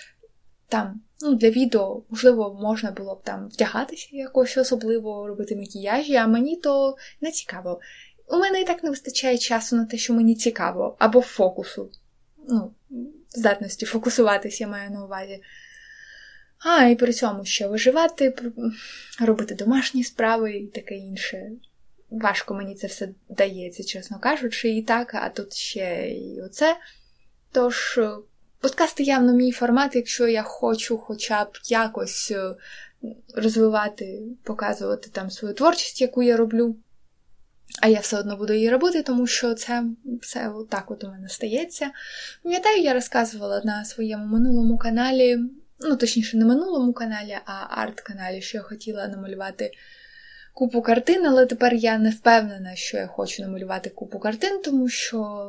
там 0.69 1.01
Ну, 1.21 1.35
Для 1.35 1.51
відео, 1.51 2.03
можливо, 2.11 2.59
можна 2.63 2.91
було 2.91 3.15
б 3.15 3.23
там 3.23 3.49
вдягатися 3.49 4.09
якось 4.13 4.57
особливо, 4.57 5.27
робити 5.27 5.57
макіяжі, 5.57 6.15
а 6.15 6.27
мені 6.27 6.57
то 6.57 6.97
не 7.21 7.31
цікаво. 7.31 7.81
У 8.29 8.37
мене 8.37 8.61
і 8.61 8.65
так 8.65 8.85
не 8.85 8.91
вистачає 8.91 9.39
часу 9.39 9.77
на 9.77 9.85
те, 9.85 9.97
що 9.97 10.15
мені 10.15 10.35
цікаво, 10.35 10.97
або 10.99 11.21
фокусу. 11.21 11.91
Ну, 12.49 12.75
здатності 13.31 13.87
фокусуватись, 13.87 14.61
я 14.61 14.69
маю 14.69 14.91
на 14.91 15.05
увазі. 15.05 15.43
А, 16.59 16.85
і 16.85 16.97
при 16.97 17.13
цьому 17.13 17.45
ще 17.45 17.69
виживати, 17.69 18.35
робити 19.21 19.55
домашні 19.55 20.05
справи 20.05 20.57
і 20.57 20.67
таке 20.67 20.95
інше. 20.95 21.51
Важко 22.11 22.55
мені 22.55 22.75
це 22.75 22.87
все 22.87 23.09
дається, 23.29 23.85
чесно 23.85 24.19
кажучи, 24.19 24.69
і 24.69 24.83
так, 24.83 25.15
а 25.15 25.29
тут 25.29 25.55
ще 25.55 26.11
і 26.11 26.41
оце. 26.41 26.77
Тож, 27.53 28.01
подкасти 28.61 29.03
явно 29.03 29.33
мій 29.33 29.53
формат, 29.53 29.97
якщо 29.97 30.29
я 30.29 30.43
хочу 30.43 30.99
хоча 30.99 31.45
б 31.45 31.49
якось 31.65 32.31
е, 32.31 32.55
розвивати, 33.35 34.23
показувати 34.45 35.11
там 35.13 35.31
свою 35.31 35.55
творчість, 35.55 36.01
яку 36.01 36.23
я 36.23 36.37
роблю. 36.37 36.77
А 37.83 37.89
я 37.89 38.01
все 38.01 38.19
одно 38.19 38.37
буду 38.37 38.53
її 38.53 38.71
робити, 38.71 39.03
тому 39.03 39.27
що 39.27 39.55
це 39.55 39.85
все 40.23 40.53
так 40.71 40.91
от 40.91 41.05
у 41.05 41.09
мене 41.09 41.29
стається. 41.29 41.91
Пам'ятаю, 42.43 42.83
я 42.83 42.95
розказувала 42.95 43.63
на 43.65 43.85
своєму 43.85 44.27
минулому 44.27 44.79
каналі, 44.79 45.39
ну, 45.81 45.97
точніше, 45.97 46.37
не 46.37 46.45
минулому 46.45 46.93
каналі, 46.93 47.39
а 47.45 47.83
арт-каналі, 47.83 48.43
що 48.43 48.59
я 48.59 48.63
хотіла 48.63 49.09
намалювати 49.09 49.71
купу 50.53 50.83
картин, 50.83 51.27
але 51.27 51.47
тепер 51.47 51.75
я 51.75 51.99
не 51.99 52.11
впевнена, 52.11 52.75
що 52.75 52.97
я 52.97 53.07
хочу 53.07 53.43
намалювати 53.43 53.91
купу 53.91 54.19
картин, 54.19 54.61
тому 54.65 54.89
що 54.89 55.49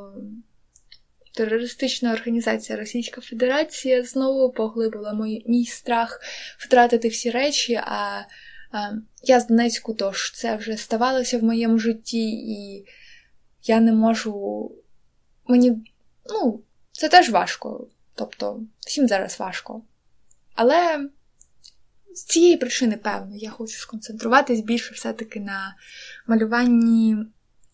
терористична 1.40 2.14
організація 2.14 2.80
Російська 2.80 3.22
Федерація 3.22 4.04
знову 4.04 4.52
поглибила 4.52 5.14
мій, 5.14 5.44
мій 5.48 5.66
страх 5.66 6.22
втратити 6.58 7.08
всі 7.08 7.30
речі. 7.32 7.82
а 7.84 8.22
я 9.24 9.40
з 9.40 9.48
Донецьку, 9.48 9.94
тож 9.94 10.32
це 10.32 10.56
вже 10.56 10.78
ставалося 10.78 11.38
в 11.38 11.44
моєму 11.44 11.80
житті, 11.80 12.30
і 12.30 12.86
я 13.64 13.80
не 13.80 13.92
можу. 13.92 14.72
Мені, 15.48 15.94
ну, 16.30 16.64
це 16.92 17.10
теж 17.10 17.30
важко. 17.30 17.88
Тобто, 18.16 18.62
всім 18.80 19.08
зараз 19.08 19.40
важко. 19.40 19.82
Але 20.56 21.10
з 22.14 22.24
цієї 22.24 22.58
причини, 22.58 22.98
певно, 22.98 23.36
я 23.36 23.50
хочу 23.50 23.78
сконцентруватись 23.78 24.60
більше 24.60 24.94
все-таки 24.94 25.40
на 25.40 25.76
малюванні 26.28 27.18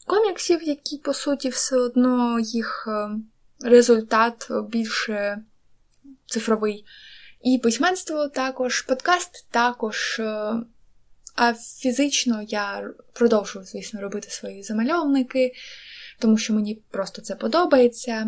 коміксів, 0.05 0.63
які, 0.63 0.97
по 0.97 1.13
суті, 1.13 1.49
все 1.49 1.77
одно 1.77 2.39
їх 2.39 2.87
е, 2.87 3.09
результат 3.63 4.47
більше 4.69 5.43
цифровий. 6.25 6.85
І 7.43 7.57
письменство 7.57 8.27
також, 8.27 8.81
подкаст 8.81 9.47
також. 9.51 10.19
Е, 10.19 10.53
а 11.35 11.53
фізично 11.53 12.41
я 12.47 12.89
продовжую, 13.13 13.65
звісно, 13.65 14.01
робити 14.01 14.29
свої 14.29 14.63
замальовники, 14.63 15.53
тому 16.19 16.37
що 16.37 16.53
мені 16.53 16.75
просто 16.91 17.21
це 17.21 17.35
подобається. 17.35 18.27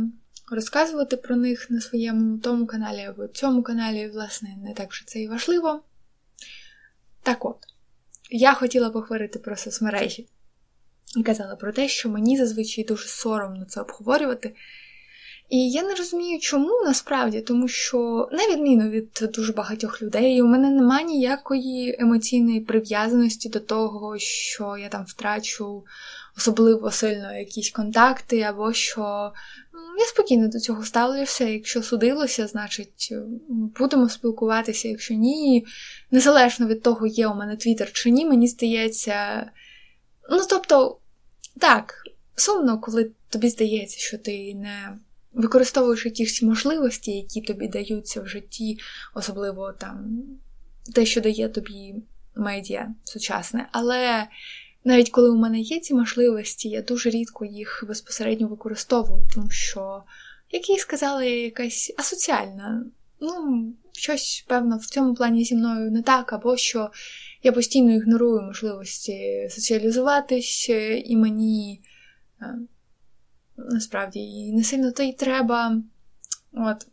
Розказувати 0.51 1.17
про 1.17 1.36
них 1.36 1.69
на 1.69 1.81
своєму 1.81 2.38
тому 2.38 2.65
каналі 2.65 3.01
або 3.01 3.27
цьому 3.27 3.63
каналі, 3.63 4.07
власне, 4.07 4.50
не 4.63 4.74
так 4.74 4.91
вже 4.91 5.07
це 5.07 5.19
і 5.19 5.27
важливо. 5.27 5.84
Так 7.24 7.46
от, 7.46 7.57
я 8.29 8.53
хотіла 8.53 8.89
поговорити 8.89 9.39
про 9.39 9.55
соцмережі 9.55 10.27
і 11.17 11.24
казала 11.24 11.55
про 11.55 11.72
те, 11.72 11.88
що 11.88 12.10
мені 12.10 12.38
зазвичай 12.38 12.84
дуже 12.84 13.07
соромно 13.07 13.65
це 13.65 13.81
обговорювати. 13.81 14.55
І 15.50 15.70
я 15.70 15.84
не 15.84 15.96
розумію, 15.96 16.39
чому 16.39 16.82
насправді, 16.86 17.42
тому 17.42 17.68
що, 17.68 18.30
на 18.32 18.48
відміну 18.48 18.89
від 18.89 19.30
дуже 19.34 19.54
багатьох 19.54 20.01
людей, 20.01 20.42
у 20.42 20.48
мене 20.48 20.70
немає 20.70 21.06
ніякої 21.06 21.96
емоційної 22.00 22.62
прив'язаності 22.62 23.50
до 23.50 23.60
того, 23.60 24.18
що 24.18 24.77
я 24.77 24.89
там 24.89 25.06
втрачу 25.06 25.84
особливо 26.38 26.92
сильно 26.92 27.38
якісь 27.38 27.72
контакти, 27.72 28.42
або 28.42 28.74
що 28.74 29.34
я 30.00 30.06
спокійно 30.06 30.48
до 30.48 30.60
цього 30.60 30.84
ставлюся. 30.84 31.46
Якщо 31.46 31.84
судилося, 31.84 32.48
значить 32.48 33.13
будемо 33.50 34.10
спілкуватися, 34.10 34.88
якщо 34.88 35.13
ні, 35.13 35.66
незалежно 36.12 36.68
від 36.68 36.82
того, 36.84 37.08
є 37.08 37.27
у 37.27 37.36
мене 37.36 37.56
твіттер 37.56 37.92
чи 37.92 38.10
ні, 38.10 38.25
мені 38.25 38.48
здається. 38.48 39.51
Ну, 40.30 40.39
тобто, 40.50 40.98
так, 41.60 41.94
сумно, 42.36 42.80
коли 42.80 43.12
тобі 43.29 43.50
здається, 43.50 44.00
що 44.00 44.18
ти 44.18 44.55
не 44.55 44.98
використовуєш 45.33 46.05
якісь 46.05 46.42
можливості, 46.42 47.11
які 47.11 47.42
тобі 47.42 47.68
даються 47.68 48.22
в 48.22 48.27
житті, 48.27 48.77
особливо 49.16 49.74
там 49.79 50.22
те, 50.96 51.05
що 51.05 51.22
дає 51.22 51.50
тобі 51.50 51.96
медіа 52.35 52.90
сучасне. 53.03 53.68
Але 53.72 54.27
навіть 54.83 55.09
коли 55.09 55.29
у 55.29 55.35
мене 55.35 55.59
є 55.59 55.79
ці 55.79 55.94
можливості, 55.94 56.70
я 56.70 56.81
дуже 56.81 57.09
рідко 57.09 57.46
їх 57.46 57.83
безпосередньо 57.87 58.48
використовую, 58.48 59.27
тому 59.35 59.50
що, 59.50 60.03
як 60.51 60.70
я 60.70 60.77
сказала, 60.77 61.24
я 61.24 61.44
якась 61.44 61.94
асоціальна. 61.98 62.85
Ну, 63.20 63.63
щось, 63.92 64.46
певно, 64.48 64.77
в 64.77 64.85
цьому 64.85 65.13
плані 65.13 65.44
зі 65.44 65.55
мною 65.55 65.92
не 65.92 66.01
так, 66.01 66.33
або 66.33 66.57
що 66.57 66.92
я 67.44 67.51
постійно 67.51 67.96
ігнорую 67.96 68.42
можливості 68.42 69.48
соціалізуватись, 69.50 70.70
і 71.05 71.18
мені 71.18 71.81
е, 72.42 72.55
насправді 73.57 74.20
і 74.20 74.53
не 74.53 74.63
сильно 74.63 74.91
то 74.91 75.03
й 75.03 75.13
треба. 75.13 75.81
От. 76.53 76.87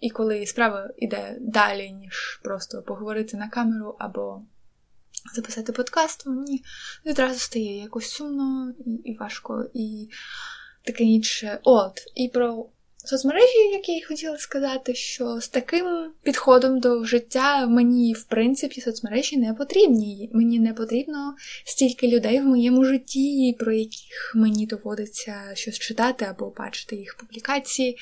І 0.00 0.10
коли 0.10 0.46
справа 0.46 0.90
йде 0.96 1.36
далі, 1.40 1.92
ніж 1.92 2.40
просто 2.42 2.82
поговорити 2.82 3.36
на 3.36 3.48
камеру 3.48 3.96
або 3.98 4.42
записати 5.34 5.72
подкаст, 5.72 6.26
мені 6.26 6.64
відразу 7.06 7.38
стає 7.38 7.82
якось 7.82 8.10
сумно 8.10 8.74
і, 8.86 8.90
і 8.90 9.16
важко, 9.16 9.70
і 9.74 10.08
таке 10.84 11.04
інше. 11.04 11.58
От, 11.62 12.00
і 12.14 12.28
про 12.28 12.66
соцмережі, 13.04 13.58
які 13.72 13.92
я 13.92 14.06
хотіла 14.06 14.38
сказати, 14.38 14.94
що 14.94 15.40
з 15.40 15.48
таким 15.48 16.12
підходом 16.22 16.80
до 16.80 17.04
життя 17.04 17.66
мені, 17.66 18.14
в 18.14 18.24
принципі, 18.24 18.80
соцмережі 18.80 19.36
не 19.36 19.54
потрібні. 19.54 20.30
Мені 20.32 20.58
не 20.58 20.74
потрібно 20.74 21.34
стільки 21.64 22.08
людей 22.08 22.40
в 22.40 22.44
моєму 22.44 22.84
житті, 22.84 23.56
про 23.58 23.72
яких 23.72 24.32
мені 24.34 24.66
доводиться 24.66 25.34
щось 25.54 25.78
читати 25.78 26.26
або 26.30 26.54
бачити 26.58 26.96
їх 26.96 27.16
публікації. 27.16 27.98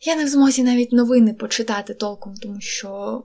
Я 0.00 0.16
не 0.16 0.24
в 0.24 0.28
змозі 0.28 0.62
навіть 0.62 0.92
новини 0.92 1.34
почитати 1.34 1.94
толком, 1.94 2.34
тому 2.34 2.60
що, 2.60 3.22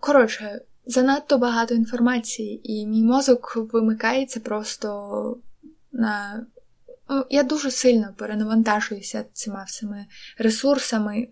коротше, 0.00 0.60
занадто 0.86 1.38
багато 1.38 1.74
інформації, 1.74 2.60
і 2.64 2.86
мій 2.86 3.02
мозок 3.02 3.56
вимикається 3.72 4.40
просто 4.40 5.38
на 5.92 6.46
я 7.30 7.42
дуже 7.42 7.70
сильно 7.70 8.14
перенавантажуюся 8.18 9.24
цими 9.32 9.64
всіми 9.66 10.06
ресурсами 10.38 11.28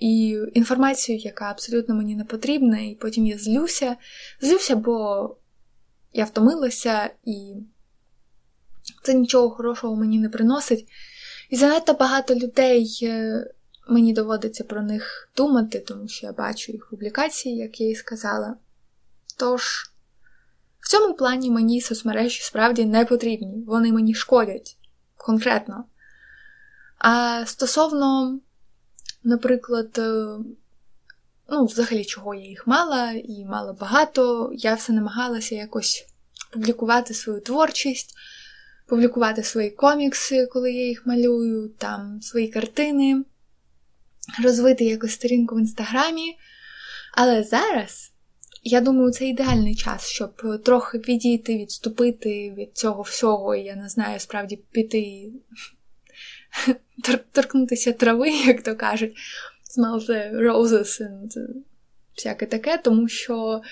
і 0.00 0.38
інформацією, 0.54 1.24
яка 1.24 1.50
абсолютно 1.50 1.94
мені 1.94 2.16
не 2.16 2.24
потрібна, 2.24 2.78
і 2.78 2.94
потім 2.94 3.26
я 3.26 3.38
злюся. 3.38 3.96
Злюся, 4.40 4.76
бо 4.76 5.36
я 6.12 6.24
втомилася, 6.24 7.10
і 7.24 7.54
це 9.02 9.14
нічого 9.14 9.50
хорошого 9.50 9.96
мені 9.96 10.18
не 10.18 10.28
приносить. 10.28 10.88
І 11.50 11.56
занадто 11.56 11.92
багато 11.92 12.34
людей 12.34 12.98
е, 13.02 13.44
мені 13.88 14.12
доводиться 14.12 14.64
про 14.64 14.82
них 14.82 15.30
думати, 15.36 15.78
тому 15.78 16.08
що 16.08 16.26
я 16.26 16.32
бачу 16.32 16.72
їх 16.72 16.88
публікації, 16.90 17.56
як 17.56 17.80
я 17.80 17.90
і 17.90 17.94
сказала. 17.94 18.56
Тож, 19.36 19.90
в 20.80 20.88
цьому 20.88 21.14
плані 21.14 21.50
мені 21.50 21.80
соцмережі 21.80 22.42
справді 22.42 22.84
не 22.84 23.04
потрібні, 23.04 23.64
вони 23.66 23.92
мені 23.92 24.14
шкодять 24.14 24.76
конкретно. 25.24 25.84
А 26.98 27.46
стосовно, 27.46 28.40
наприклад, 29.22 29.98
е, 29.98 30.38
ну, 31.48 31.64
взагалі, 31.64 32.04
чого 32.04 32.34
я 32.34 32.48
їх 32.48 32.66
мала, 32.66 33.12
і 33.12 33.44
мала 33.44 33.72
багато, 33.72 34.50
я 34.54 34.74
все 34.74 34.92
намагалася 34.92 35.54
якось 35.54 36.06
публікувати 36.52 37.14
свою 37.14 37.40
творчість, 37.40 38.14
публікувати 38.86 39.42
свої 39.42 39.70
комікси, 39.70 40.46
коли 40.46 40.72
я 40.72 40.86
їх 40.86 41.06
малюю, 41.06 41.68
там 41.68 42.22
свої 42.22 42.48
картини, 42.48 43.24
розвити 44.42 44.84
якось 44.84 45.12
сторінку 45.12 45.54
в 45.54 45.58
інстаграмі. 45.58 46.38
Але 47.12 47.42
зараз 47.42 48.12
я 48.64 48.80
думаю, 48.80 49.10
це 49.10 49.28
ідеальний 49.28 49.74
час, 49.74 50.08
щоб 50.08 50.62
трохи 50.64 50.98
відійти, 50.98 51.58
відступити 51.58 52.54
від 52.58 52.76
цього 52.76 53.02
всього, 53.02 53.54
і 53.54 53.64
я 53.64 53.76
не 53.76 53.88
знаю, 53.88 54.20
справді 54.20 54.56
піти 54.56 55.32
торкнутися 57.32 57.92
трави, 57.92 58.30
як 58.46 58.62
то 58.62 58.76
кажуть, 58.76 59.16
smell 59.76 60.08
the 60.08 60.36
roses 60.36 61.02
and 61.02 61.30
всяке 62.16 62.46
таке, 62.46 62.78
тому 62.78 63.08
що. 63.08 63.62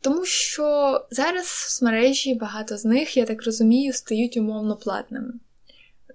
Тому 0.00 0.24
що 0.24 1.00
зараз 1.10 1.44
в 1.44 1.70
соцмережі 1.70 2.34
багато 2.34 2.76
з 2.76 2.84
них, 2.84 3.16
я 3.16 3.24
так 3.24 3.44
розумію, 3.44 3.92
стають 3.92 4.36
умовно 4.36 4.76
платними. 4.76 5.32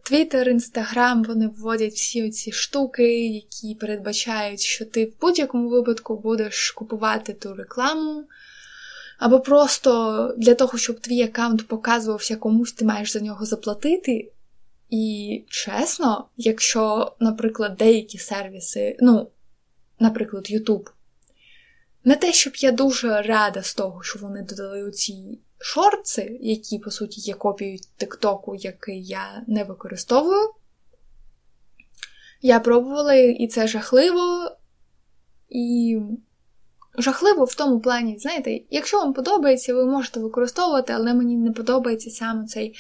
Твіттер, 0.10 0.50
Інстаграм, 0.50 1.24
вони 1.24 1.48
вводять 1.48 1.94
всі 1.94 2.30
ці 2.30 2.52
штуки, 2.52 3.28
які 3.28 3.76
передбачають, 3.76 4.60
що 4.60 4.86
ти 4.86 5.06
в 5.06 5.14
будь-якому 5.22 5.70
випадку 5.70 6.18
будеш 6.20 6.72
купувати 6.72 7.34
ту 7.34 7.54
рекламу. 7.54 8.24
Або 9.20 9.40
просто 9.40 10.34
для 10.38 10.56
того, 10.56 10.78
щоб 10.78 11.00
твій 11.00 11.22
аккаунт 11.22 11.68
показувався 11.68 12.36
комусь, 12.36 12.72
ти 12.72 12.86
маєш 12.86 13.12
за 13.12 13.20
нього 13.20 13.46
заплатити. 13.46 14.32
І 14.90 15.44
чесно, 15.50 16.26
якщо, 16.38 17.16
наприклад, 17.20 17.76
деякі 17.80 18.18
сервіси, 18.18 18.98
ну, 19.00 19.28
наприклад, 20.00 20.48
YouTube, 20.52 20.88
не 22.04 22.16
те, 22.16 22.34
щоб 22.34 22.56
я 22.56 22.72
дуже 22.72 23.22
рада 23.22 23.64
з 23.64 23.74
того, 23.74 24.04
що 24.04 24.20
вони 24.20 24.42
додали 24.42 24.84
оці 24.84 25.40
шорти, 25.60 26.38
які, 26.42 26.80
по 26.80 26.92
суті, 26.92 27.22
є 27.22 27.34
копією 27.34 27.80
Тиктоку, 27.98 28.56
який 28.56 29.06
я 29.06 29.44
не 29.48 29.64
використовую. 29.64 30.50
Я 32.42 32.60
пробувала, 32.60 33.14
і 33.14 33.48
це 33.48 33.68
жахливо. 33.68 34.52
І 35.50 36.00
жахливо 36.98 37.46
в 37.46 37.56
тому 37.56 37.80
плані, 37.80 38.18
знаєте, 38.20 38.60
якщо 38.70 38.98
вам 38.98 39.14
подобається, 39.14 39.74
ви 39.74 39.86
можете 39.86 40.20
використовувати, 40.20 40.94
але 40.94 41.14
мені 41.14 41.38
не 41.38 41.52
подобається 41.52 42.10
саме 42.10 42.46
цей 42.46 42.76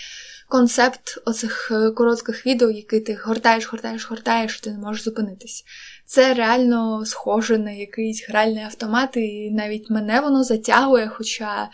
концепт 0.47 1.21
оцих 1.25 1.71
е, 1.71 1.91
коротких 1.91 2.45
відео, 2.45 2.71
які 2.71 2.99
ти 2.99 3.19
гортаєш, 3.25 3.71
гортаєш, 3.71 4.09
гортаєш, 4.09 4.57
і 4.57 4.63
ти 4.63 4.71
не 4.71 4.77
можеш 4.77 5.03
зупинитись. 5.03 5.63
Це 6.05 6.33
реально 6.33 7.05
схоже 7.05 7.57
на 7.57 7.71
якийсь 7.71 8.29
гральний 8.29 8.63
автомат, 8.63 9.17
і 9.17 9.51
навіть 9.51 9.89
мене 9.89 10.21
воно 10.21 10.43
затягує, 10.43 11.07
хоча, 11.07 11.69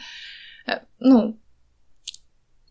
ну, 0.99 1.36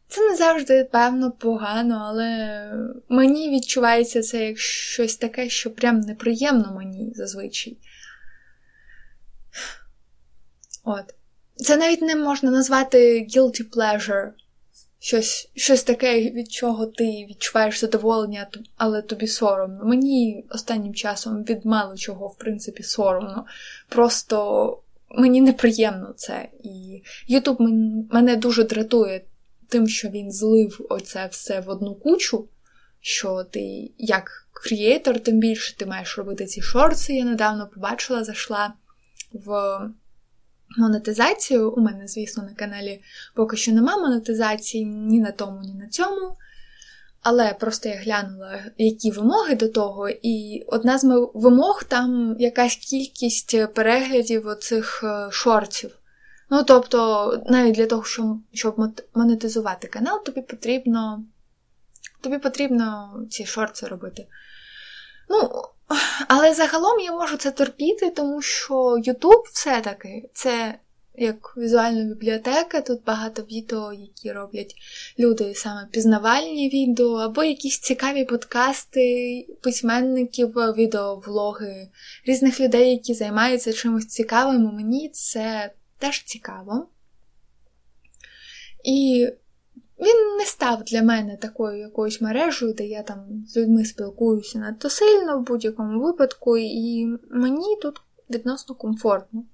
це 0.08 0.30
не 0.30 0.36
завжди, 0.36 0.88
певно, 0.92 1.32
погано, 1.32 2.04
але 2.08 2.70
мені 3.08 3.50
відчувається 3.50 4.22
це 4.22 4.46
як 4.46 4.58
щось 4.58 5.16
таке, 5.16 5.48
що 5.48 5.70
прям 5.70 6.00
неприємно 6.00 6.72
мені 6.76 7.12
зазвичай. 7.14 7.78
От. 10.84 11.14
Це 11.56 11.76
навіть 11.76 12.02
не 12.02 12.16
можна 12.16 12.50
назвати 12.50 13.26
guilty 13.34 13.70
pleasure. 13.70 14.30
Щось 14.98 15.50
щось 15.54 15.82
таке, 15.82 16.20
від 16.20 16.52
чого 16.52 16.86
ти 16.86 17.04
відчуваєш 17.04 17.80
задоволення, 17.80 18.46
але 18.76 19.02
тобі 19.02 19.26
соромно. 19.26 19.84
Мені 19.84 20.46
останнім 20.50 20.94
часом 20.94 21.44
від 21.44 21.66
мало 21.66 21.96
чого, 21.96 22.28
в 22.28 22.38
принципі, 22.38 22.82
соромно. 22.82 23.46
Просто 23.88 24.78
мені 25.16 25.40
неприємно 25.40 26.12
це. 26.16 26.48
І 26.62 27.02
Ютуб 27.26 27.60
мене 28.10 28.36
дуже 28.36 28.64
дратує 28.64 29.24
тим, 29.68 29.88
що 29.88 30.08
він 30.08 30.32
злив 30.32 30.86
оце 30.88 31.26
все 31.26 31.60
в 31.60 31.68
одну 31.68 31.94
кучу, 31.94 32.48
що 33.00 33.44
ти 33.44 33.90
як 33.98 34.48
креатор, 34.52 35.20
тим 35.20 35.40
більше 35.40 35.76
ти 35.76 35.86
маєш 35.86 36.18
робити 36.18 36.46
ці 36.46 36.62
шорти. 36.62 37.14
Я 37.14 37.24
недавно 37.24 37.70
побачила, 37.74 38.24
зайшла 38.24 38.72
в 39.32 39.78
монетизацію. 40.78 41.70
У 41.70 41.80
мене, 41.80 42.08
звісно, 42.08 42.42
на 42.42 42.54
каналі 42.54 43.00
поки 43.34 43.56
що 43.56 43.72
нема 43.72 43.96
монетизації 43.96 44.84
ні 44.84 45.20
на 45.20 45.32
тому, 45.32 45.60
ні 45.60 45.74
на 45.74 45.88
цьому. 45.88 46.36
Але 47.24 47.54
просто 47.54 47.88
я 47.88 47.94
глянула, 47.94 48.58
які 48.78 49.10
вимоги 49.10 49.54
до 49.54 49.68
того, 49.68 50.08
і 50.08 50.64
одна 50.66 50.98
з 50.98 51.28
вимог 51.34 51.84
там 51.84 52.36
якась 52.38 52.76
кількість 52.76 53.74
переглядів 53.74 54.46
оцих 54.46 55.04
е, 55.04 55.28
шортів. 55.30 55.90
Ну, 56.50 56.64
тобто, 56.64 57.42
навіть 57.46 57.74
для 57.74 57.86
того, 57.86 58.04
щоб 58.52 58.94
монетизувати 59.14 59.88
канал, 59.88 60.24
тобі 60.24 60.42
потрібно 60.42 61.24
тобі 62.20 62.38
потрібно 62.38 63.14
ці 63.30 63.46
шорти 63.46 63.86
робити. 63.86 64.26
Ну, 65.28 65.50
але 66.28 66.54
загалом 66.54 67.00
я 67.00 67.12
можу 67.12 67.36
це 67.36 67.50
терпіти, 67.50 68.10
тому 68.10 68.42
що 68.42 68.74
YouTube 68.74 69.42
все-таки 69.52 70.30
це 70.34 70.78
як 71.14 71.54
візуальна 71.56 72.04
бібліотека, 72.04 72.80
тут 72.80 73.04
багато 73.04 73.42
відео, 73.42 73.92
які 73.92 74.32
роблять 74.32 74.74
люди 75.18 75.54
саме 75.54 75.88
пізнавальні 75.90 76.68
відео, 76.68 77.14
або 77.14 77.44
якісь 77.44 77.78
цікаві 77.78 78.24
подкасти, 78.24 79.46
письменників, 79.62 80.48
відеовлоги, 80.48 81.88
різних 82.26 82.60
людей, 82.60 82.90
які 82.90 83.14
займаються 83.14 83.72
чимось 83.72 84.06
цікавим. 84.06 84.62
Мені 84.62 85.08
це 85.08 85.72
теж 85.98 86.24
цікаво. 86.24 86.88
І 88.84 89.28
він 90.00 90.36
не 90.38 90.44
став 90.44 90.82
для 90.84 91.02
мене 91.02 91.36
такою 91.36 91.78
якоюсь 91.78 92.20
мережею, 92.20 92.72
де 92.72 92.86
я 92.86 93.02
там 93.02 93.44
з 93.48 93.56
людьми 93.56 93.84
спілкуюся 93.84 94.58
надто 94.58 94.90
сильно 94.90 95.38
в 95.38 95.42
будь-якому 95.42 96.00
випадку, 96.00 96.56
і 96.58 97.06
мені 97.30 97.76
тут 97.82 98.00
відносно 98.30 98.74
комфортно. 98.74 99.44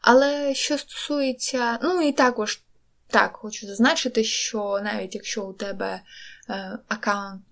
Але 0.00 0.54
що 0.54 0.78
стосується, 0.78 1.78
ну 1.82 2.02
і 2.02 2.12
також 2.12 2.62
так, 3.06 3.36
хочу 3.36 3.66
зазначити, 3.66 4.24
що 4.24 4.80
навіть 4.84 5.14
якщо 5.14 5.44
у 5.44 5.52
тебе 5.52 6.00
е, 6.48 6.78
аккаунт 6.88 7.42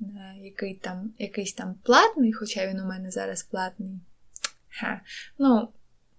який 0.42 0.74
там, 0.74 1.12
якийсь 1.18 1.52
там 1.52 1.74
платний, 1.82 2.32
хоча 2.32 2.66
він 2.66 2.80
у 2.80 2.84
мене 2.84 3.10
зараз 3.10 3.42
платний, 3.42 4.00
ха, 4.68 5.00
ну, 5.38 5.68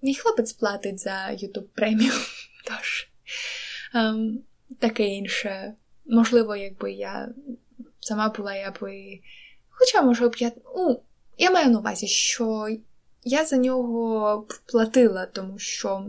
мій 0.02 0.16
хлопець 0.16 0.54
платить 0.54 1.00
за 1.00 1.12
YouTube 1.12 1.68
преміум, 1.76 2.22
тож. 2.66 3.10
Е, 3.96 4.14
таке 4.80 5.08
інше. 5.08 5.74
Можливо, 6.06 6.56
якби 6.56 6.92
я 6.92 7.30
сама 8.00 8.30
була, 8.30 8.56
я 8.56 8.72
би. 8.72 9.20
Хоча, 9.70 10.02
може, 10.02 10.30
б 10.30 10.36
я. 10.36 10.52
Ну, 10.76 11.02
я 11.38 11.52
маю 11.52 11.70
на 11.70 11.80
увазі, 11.80 12.08
що 12.08 12.78
я 13.24 13.46
за 13.46 13.58
нього 13.58 14.48
платила, 14.66 15.26
тому 15.26 15.60
що 15.60 16.06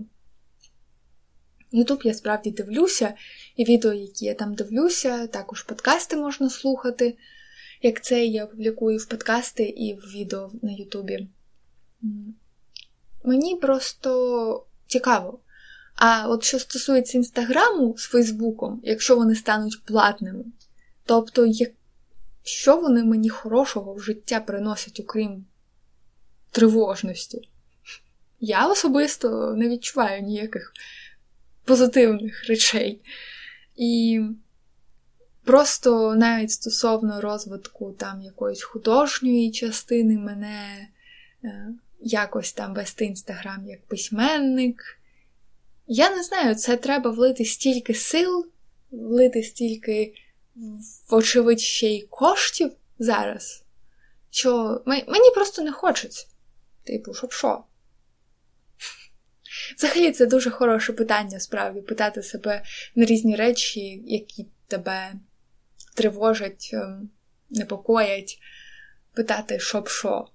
Ютуб 1.72 2.00
я 2.04 2.14
справді 2.14 2.50
дивлюся, 2.50 3.14
і 3.56 3.64
відео, 3.64 3.92
які 3.92 4.24
я 4.24 4.34
там 4.34 4.54
дивлюся, 4.54 5.26
також 5.26 5.62
подкасти 5.62 6.16
можна 6.16 6.50
слухати. 6.50 7.18
Як 7.82 8.04
це 8.04 8.24
я 8.24 8.46
публікую 8.46 8.98
в 8.98 9.06
подкасти 9.06 9.62
і 9.62 9.94
в 9.94 9.98
відео 9.98 10.50
на 10.62 10.72
Ютубі. 10.72 11.28
Мені 13.24 13.56
просто 13.56 14.64
цікаво. 14.86 15.38
А 15.94 16.28
от 16.28 16.42
що 16.44 16.58
стосується 16.58 17.18
Інстаграму 17.18 17.94
з 17.98 18.04
Фейсбуком, 18.04 18.80
якщо 18.84 19.16
вони 19.16 19.34
стануть 19.34 19.84
платними, 19.84 20.44
тобто, 21.04 21.46
що 22.42 22.76
вони 22.76 23.04
мені 23.04 23.28
хорошого 23.28 23.94
в 23.94 24.00
життя 24.00 24.40
приносять, 24.40 25.00
окрім 25.00 25.44
тривожності, 26.50 27.48
я 28.40 28.66
особисто 28.66 29.54
не 29.56 29.68
відчуваю 29.68 30.22
ніяких 30.22 30.72
позитивних 31.64 32.48
речей. 32.48 33.00
І 33.76 34.20
просто 35.44 36.14
навіть 36.14 36.50
стосовно 36.50 37.20
розвитку 37.20 37.92
там 37.92 38.22
якоїсь 38.22 38.62
художньої 38.62 39.50
частини 39.50 40.18
мене 40.18 40.88
е, 41.44 41.68
якось 42.00 42.52
там 42.52 42.74
вести 42.74 43.04
інстаграм 43.04 43.66
як 43.66 43.86
письменник. 43.86 44.98
Я 45.86 46.10
не 46.10 46.22
знаю, 46.22 46.54
це 46.54 46.76
треба 46.76 47.10
влити 47.10 47.44
стільки 47.44 47.94
сил, 47.94 48.46
влити 48.90 49.42
стільки, 49.42 50.14
вочевидь, 51.10 51.60
ще 51.60 51.88
й 51.88 52.06
коштів 52.10 52.72
зараз, 52.98 53.62
що 54.30 54.82
мені 54.86 55.30
просто 55.34 55.62
не 55.62 55.72
хочеться. 55.72 56.26
Типу, 56.84 57.14
щоб 57.14 57.32
що? 57.32 57.64
Взагалі, 59.76 60.12
це 60.12 60.26
дуже 60.26 60.50
хороше 60.50 60.92
питання, 60.92 61.40
справді, 61.40 61.80
питати 61.80 62.22
себе 62.22 62.62
на 62.94 63.04
різні 63.04 63.36
речі, 63.36 64.02
які 64.06 64.46
тебе 64.68 65.12
тривожать, 65.94 66.70
ем, 66.72 67.10
непокоять, 67.50 68.38
питати, 69.14 69.58
щоб 69.58 69.88
що, 69.88 70.28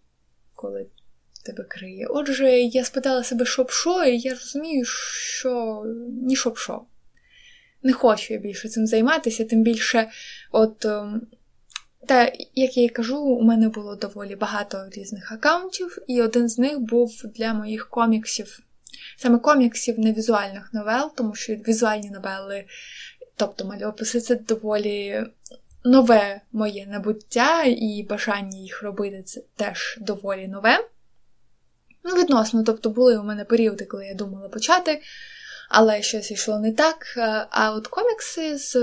коли 0.54 0.88
тебе 1.46 1.64
криє. 1.64 2.08
Отже, 2.10 2.60
я 2.60 2.84
спитала 2.86 3.24
себе, 3.24 3.46
щоб 3.46 3.72
що, 3.72 4.04
і 4.04 4.20
я 4.20 4.34
розумію, 4.34 4.86
що 4.86 5.84
ні 6.22 6.36
щоб 6.36 6.58
що. 6.58 6.86
Не 7.84 7.94
хочу 7.94 8.34
я 8.34 8.40
більше 8.40 8.70
цим 8.70 8.88
займатися, 8.88 9.46
тим 9.46 9.64
більше, 9.64 10.10
от, 10.52 10.86
ем, 10.86 11.28
та, 12.08 12.32
як 12.56 12.78
я 12.78 12.84
і 12.84 12.90
кажу, 12.90 13.20
у 13.20 13.42
мене 13.42 13.70
було 13.70 13.96
доволі 13.96 14.36
багато 14.36 14.90
різних 14.92 15.32
аккаунтів, 15.32 15.98
і 16.08 16.22
один 16.22 16.50
з 16.50 16.58
них 16.58 16.80
був 16.80 17.22
для 17.36 17.54
моїх 17.54 17.90
коміксів. 17.90 18.60
Саме 19.18 19.40
коміксів, 19.40 20.00
не 20.00 20.14
візуальних 20.14 20.74
новел, 20.74 21.12
тому 21.16 21.36
що 21.36 21.54
візуальні 21.54 22.10
новели, 22.10 22.66
тобто 23.36 23.66
мальописи, 23.66 24.22
це 24.22 24.36
доволі 24.36 25.26
нове 25.84 26.42
моє 26.52 26.86
набуття, 26.86 27.64
і 27.64 28.06
бажання 28.10 28.58
їх 28.58 28.84
робити 28.84 29.24
це 29.24 29.42
теж 29.56 29.98
доволі 30.02 30.48
нове. 30.48 30.88
Ну, 32.04 32.16
відносно, 32.16 32.64
тобто 32.64 32.90
були 32.90 33.18
у 33.18 33.24
мене 33.24 33.46
періоди, 33.46 33.86
коли 33.86 34.06
я 34.06 34.14
думала 34.14 34.50
почати, 34.50 35.02
але 35.70 36.02
щось 36.02 36.32
йшло 36.32 36.60
не 36.60 36.72
так. 36.72 37.14
Е, 37.18 37.48
а 37.50 37.72
от 37.72 37.88
комікси 37.88 38.58
з 38.58 38.78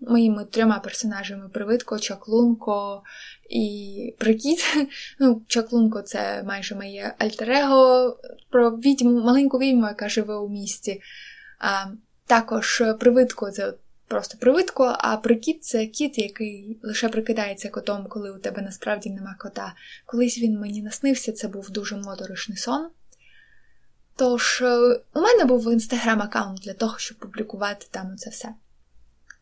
моїми 0.00 0.44
трьома 0.44 0.78
персонажами 0.78 1.48
Привидко, 1.48 1.98
Чаклунко 1.98 3.02
і 3.50 4.14
Прикіт. 4.18 4.64
Ну, 5.18 5.42
Чаклунко 5.46 6.02
це 6.02 6.42
майже 6.42 6.74
моє 6.74 7.14
альтер-его 7.18 8.16
про 8.50 8.70
відьму, 8.70 9.20
маленьку 9.20 9.58
відьму, 9.58 9.86
яка 9.86 10.08
живе 10.08 10.34
у 10.34 10.48
місті. 10.48 11.02
А 11.58 11.84
Також 12.26 12.82
Привидко 13.00 13.50
це 13.50 13.72
просто 14.10 14.38
привидко, 14.38 14.96
а 14.98 15.16
прикіт 15.16 15.64
це 15.64 15.86
кіт, 15.86 16.18
який 16.18 16.78
лише 16.82 17.08
прикидається 17.08 17.68
котом, 17.68 18.06
коли 18.08 18.30
у 18.30 18.38
тебе 18.38 18.62
насправді 18.62 19.10
нема 19.10 19.36
кота. 19.38 19.74
Колись 20.06 20.38
він 20.38 20.58
мені 20.60 20.82
наснився, 20.82 21.32
це 21.32 21.48
був 21.48 21.70
дуже 21.70 21.96
моторошний 21.96 22.58
сон. 22.58 22.88
Тож, 24.20 24.62
е, 24.62 25.00
у 25.14 25.20
мене 25.20 25.44
був 25.44 25.72
інстаграм-аккаунт 25.72 26.60
для 26.60 26.74
того, 26.74 26.98
щоб 26.98 27.18
публікувати 27.18 27.86
там 27.90 28.16
це 28.16 28.30
все. 28.30 28.48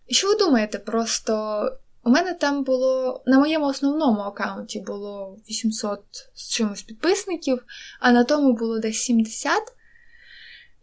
І 0.06 0.14
що 0.14 0.28
ви 0.28 0.34
думаєте? 0.34 0.78
Просто 0.78 1.62
у 2.04 2.10
мене 2.10 2.34
там 2.34 2.64
було 2.64 3.22
на 3.26 3.38
моєму 3.38 3.66
основному 3.66 4.20
аккаунті 4.20 4.80
було 4.80 5.38
800 5.50 6.00
з 6.34 6.48
чимось 6.48 6.82
підписників, 6.82 7.64
а 8.00 8.12
на 8.12 8.24
тому 8.24 8.52
було 8.52 8.78
десь 8.78 8.98
70. 8.98 9.52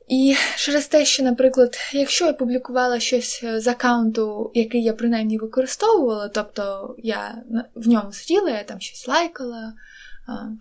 І 0.07 0.35
через 0.57 0.87
те, 0.87 1.05
що, 1.05 1.23
наприклад, 1.23 1.77
якщо 1.93 2.25
я 2.25 2.33
публікувала 2.33 2.99
щось 2.99 3.45
з 3.55 3.67
аккаунту, 3.67 4.51
який 4.53 4.83
я 4.83 4.93
принаймні 4.93 5.37
використовувала, 5.37 6.27
тобто 6.27 6.95
я 6.97 7.43
в 7.75 7.87
ньому 7.87 8.13
сиділа, 8.13 8.49
я 8.49 8.63
там 8.63 8.79
щось 8.79 9.07
лайкала, 9.07 9.73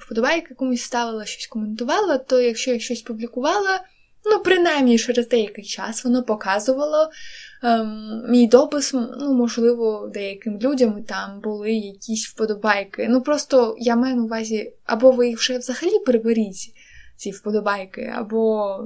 вподобайки 0.00 0.54
комусь 0.54 0.82
ставила, 0.82 1.24
щось 1.24 1.46
коментувала, 1.46 2.18
то 2.18 2.40
якщо 2.40 2.72
я 2.72 2.78
щось 2.78 3.02
публікувала, 3.02 3.80
ну, 4.24 4.40
принаймні 4.42 4.98
через 4.98 5.28
деякий 5.28 5.64
час 5.64 6.04
воно 6.04 6.22
показувало 6.22 7.10
ем, 7.62 8.22
мій 8.28 8.46
допис, 8.46 8.92
ну, 8.92 9.34
можливо, 9.34 10.10
деяким 10.14 10.58
людям 10.58 11.04
там 11.04 11.40
були 11.40 11.72
якісь 11.72 12.26
вподобайки. 12.26 13.06
Ну, 13.10 13.22
просто 13.22 13.76
я 13.78 13.96
маю 13.96 14.16
на 14.16 14.22
увазі, 14.22 14.72
або 14.84 15.10
ви 15.10 15.28
їх 15.28 15.38
вже 15.38 15.58
взагалі 15.58 15.98
приберіть, 16.06 16.72
ці 17.16 17.30
вподобайки, 17.30 18.12
або, 18.16 18.78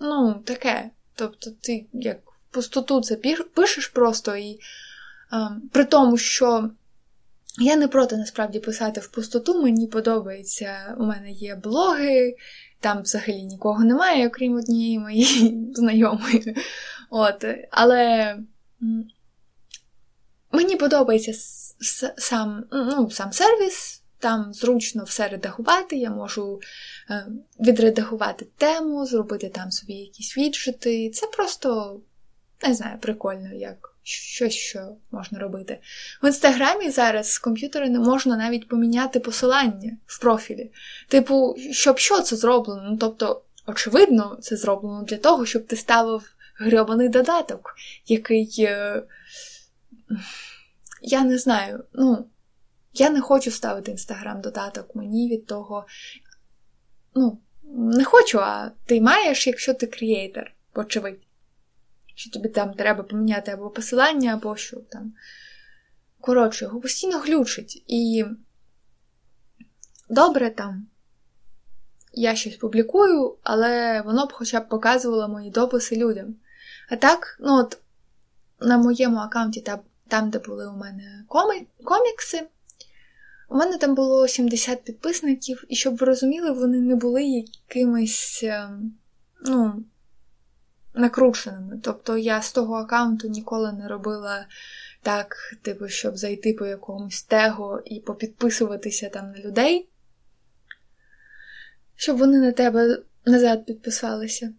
ну, 0.00 0.42
таке. 0.44 0.90
Тобто, 1.14 1.50
ти 1.60 1.86
як 1.92 2.18
пустоту 2.50 3.00
це 3.00 3.16
пишеш 3.54 3.86
просто 3.86 4.36
і 4.36 4.58
ем, 5.32 5.62
при 5.72 5.84
тому, 5.84 6.16
що. 6.16 6.70
Я 7.60 7.76
не 7.76 7.88
проти 7.88 8.16
насправді 8.16 8.60
писати 8.60 9.00
в 9.00 9.08
пустоту, 9.08 9.62
мені 9.62 9.86
подобається. 9.86 10.96
У 10.98 11.02
мене 11.02 11.30
є 11.30 11.54
блоги, 11.54 12.36
там 12.80 13.02
взагалі 13.02 13.42
нікого 13.42 13.84
немає, 13.84 14.28
окрім 14.28 14.56
однієї 14.56 14.98
моєї 14.98 15.68
знайомої. 15.74 16.56
От, 17.10 17.44
Але 17.70 18.36
мені 20.52 20.76
подобається 20.76 21.32
сам 22.16 22.64
ну, 22.72 23.10
сам 23.10 23.32
сервіс, 23.32 24.02
там 24.18 24.54
зручно 24.54 25.04
все 25.04 25.28
редагувати, 25.28 25.96
я 25.96 26.10
можу 26.10 26.60
е, 27.10 27.26
відредагувати 27.60 28.46
тему, 28.56 29.06
зробити 29.06 29.48
там 29.48 29.70
собі 29.70 29.92
якісь 29.92 30.36
віджити. 30.36 31.10
Це 31.10 31.26
просто, 31.26 32.00
не 32.68 32.74
знаю, 32.74 32.98
прикольно 32.98 33.54
як 33.54 33.94
щось, 34.08 34.54
що 34.54 34.96
можна 35.10 35.38
робити. 35.38 35.78
В 36.22 36.26
інстаграмі 36.26 36.90
зараз 36.90 37.32
з 37.32 37.38
комп'ютера 37.38 37.88
не 37.88 37.98
можна 37.98 38.36
навіть 38.36 38.68
поміняти 38.68 39.20
посилання 39.20 39.96
в 40.06 40.20
профілі. 40.20 40.70
Типу, 41.08 41.56
щоб 41.72 41.98
що 41.98 42.20
це 42.20 42.36
зроблено? 42.36 42.88
Ну, 42.90 42.96
тобто, 42.96 43.42
очевидно, 43.66 44.38
це 44.40 44.56
зроблено 44.56 45.02
для 45.02 45.16
того, 45.16 45.46
щоб 45.46 45.66
ти 45.66 45.76
ставив 45.76 46.22
грьобаний 46.56 47.08
додаток, 47.08 47.74
який. 48.06 48.54
Е... 48.58 49.02
Я 51.02 51.24
не 51.24 51.38
знаю, 51.38 51.84
ну, 51.92 52.26
я 52.94 53.10
не 53.10 53.20
хочу 53.20 53.50
ставити 53.50 53.90
інстаграм-додаток, 53.90 54.94
мені 54.94 55.30
від 55.30 55.46
того. 55.46 55.86
Ну, 57.14 57.38
не 57.74 58.04
хочу, 58.04 58.40
а 58.40 58.70
ти 58.86 59.00
маєш, 59.00 59.46
якщо 59.46 59.74
ти 59.74 59.86
креатор, 59.86 60.52
очевидь 60.74 61.27
що 62.18 62.30
тобі 62.30 62.48
там 62.48 62.74
треба 62.74 63.02
поміняти 63.02 63.50
або 63.50 63.70
посилання, 63.70 64.34
або 64.34 64.56
що 64.56 64.76
там. 64.76 65.12
Коротше, 66.20 66.64
його 66.64 66.80
постійно 66.80 67.18
глючить. 67.18 67.84
І 67.86 68.24
добре 70.10 70.50
там. 70.50 70.86
Я 72.12 72.34
щось 72.34 72.56
публікую, 72.56 73.36
але 73.42 74.02
воно 74.02 74.26
б 74.26 74.32
хоча 74.32 74.60
б 74.60 74.68
показувало 74.68 75.28
мої 75.28 75.50
дописи 75.50 75.96
людям. 75.96 76.34
А 76.90 76.96
так, 76.96 77.36
ну 77.40 77.54
от 77.58 77.78
на 78.60 78.78
моєму 78.78 79.18
аккаунті, 79.18 79.64
там, 80.08 80.30
де 80.30 80.38
були 80.38 80.68
у 80.68 80.76
мене 80.76 81.24
комі... 81.28 81.66
комікси, 81.84 82.46
у 83.48 83.56
мене 83.56 83.78
там 83.78 83.94
було 83.94 84.28
70 84.28 84.84
підписників, 84.84 85.64
і 85.68 85.76
щоб 85.76 85.96
ви 85.96 86.06
розуміли, 86.06 86.50
вони 86.50 86.80
не 86.80 86.96
були 86.96 87.24
якимись, 87.24 88.40
ем, 88.42 88.94
ну, 89.46 89.84
накрученими. 90.94 91.80
Тобто 91.82 92.16
я 92.16 92.42
з 92.42 92.52
того 92.52 92.74
аккаунту 92.74 93.28
ніколи 93.28 93.72
не 93.72 93.88
робила 93.88 94.46
так, 95.02 95.36
типу, 95.62 95.88
щоб 95.88 96.16
зайти 96.16 96.52
по 96.52 96.66
якомусь 96.66 97.22
тегу 97.22 97.78
і 97.84 98.00
попідписуватися 98.00 99.08
там 99.08 99.32
на 99.32 99.38
людей, 99.38 99.88
щоб 101.96 102.16
вони 102.16 102.38
на 102.38 102.52
тебе 102.52 102.98
назад 103.24 103.66
підписалися. 103.66 104.52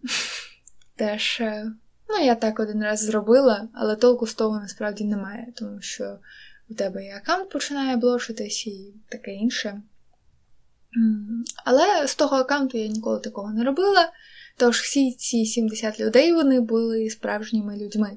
Теж, 0.96 1.38
е, 1.40 1.72
ну, 2.08 2.24
я 2.24 2.34
так 2.34 2.60
один 2.60 2.82
раз 2.82 3.04
зробила, 3.04 3.68
але 3.74 3.96
толку 3.96 4.26
з 4.26 4.34
того 4.34 4.60
насправді 4.60 5.04
немає, 5.04 5.46
тому 5.56 5.80
що 5.80 6.18
у 6.68 6.74
тебе 6.74 7.06
і 7.06 7.10
аккаунт 7.10 7.50
починає 7.50 7.96
блошитись 7.96 8.66
і 8.66 8.94
таке 9.08 9.32
інше. 9.32 9.82
Але 11.64 12.06
з 12.06 12.14
того 12.14 12.36
аккаунту 12.36 12.78
я 12.78 12.86
ніколи 12.86 13.20
такого 13.20 13.52
не 13.52 13.64
робила. 13.64 14.12
Тож 14.60 14.80
всі 14.80 15.12
ці 15.12 15.46
70 15.46 16.00
людей 16.00 16.32
вони 16.32 16.60
були 16.60 17.10
справжніми 17.10 17.76
людьми. 17.76 18.10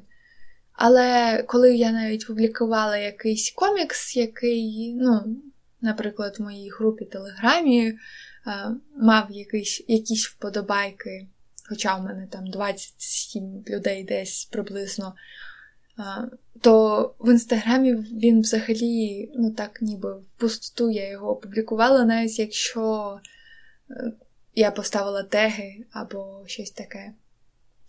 Але 0.73 1.37
коли 1.47 1.75
я 1.75 1.91
навіть 1.91 2.27
публікувала 2.27 2.97
якийсь 2.97 3.51
комікс, 3.51 4.15
який, 4.15 4.95
ну, 4.97 5.37
наприклад, 5.81 6.35
в 6.39 6.41
моїй 6.41 6.69
групі 6.69 7.05
Телеграмі 7.05 7.87
е, 7.87 7.97
мав 8.97 9.31
якийсь, 9.31 9.83
якісь 9.87 10.27
вподобайки, 10.27 11.27
хоча 11.69 11.97
у 11.97 12.03
мене 12.03 12.27
там 12.27 12.47
27 12.47 13.63
людей 13.67 14.03
десь 14.03 14.45
приблизно, 14.45 15.15
е, 15.99 16.03
то 16.61 17.15
в 17.19 17.31
інстаграмі 17.31 17.93
він 17.95 18.41
взагалі, 18.41 19.31
ну 19.35 19.51
так, 19.51 19.81
ніби 19.81 20.13
в 20.13 20.25
пустоту 20.37 20.91
я 20.91 21.09
його 21.09 21.29
опублікувала, 21.29 22.05
навіть 22.05 22.39
якщо 22.39 23.17
е, 23.89 24.13
я 24.55 24.71
поставила 24.71 25.23
теги 25.23 25.85
або 25.91 26.43
щось 26.47 26.71
таке. 26.71 27.13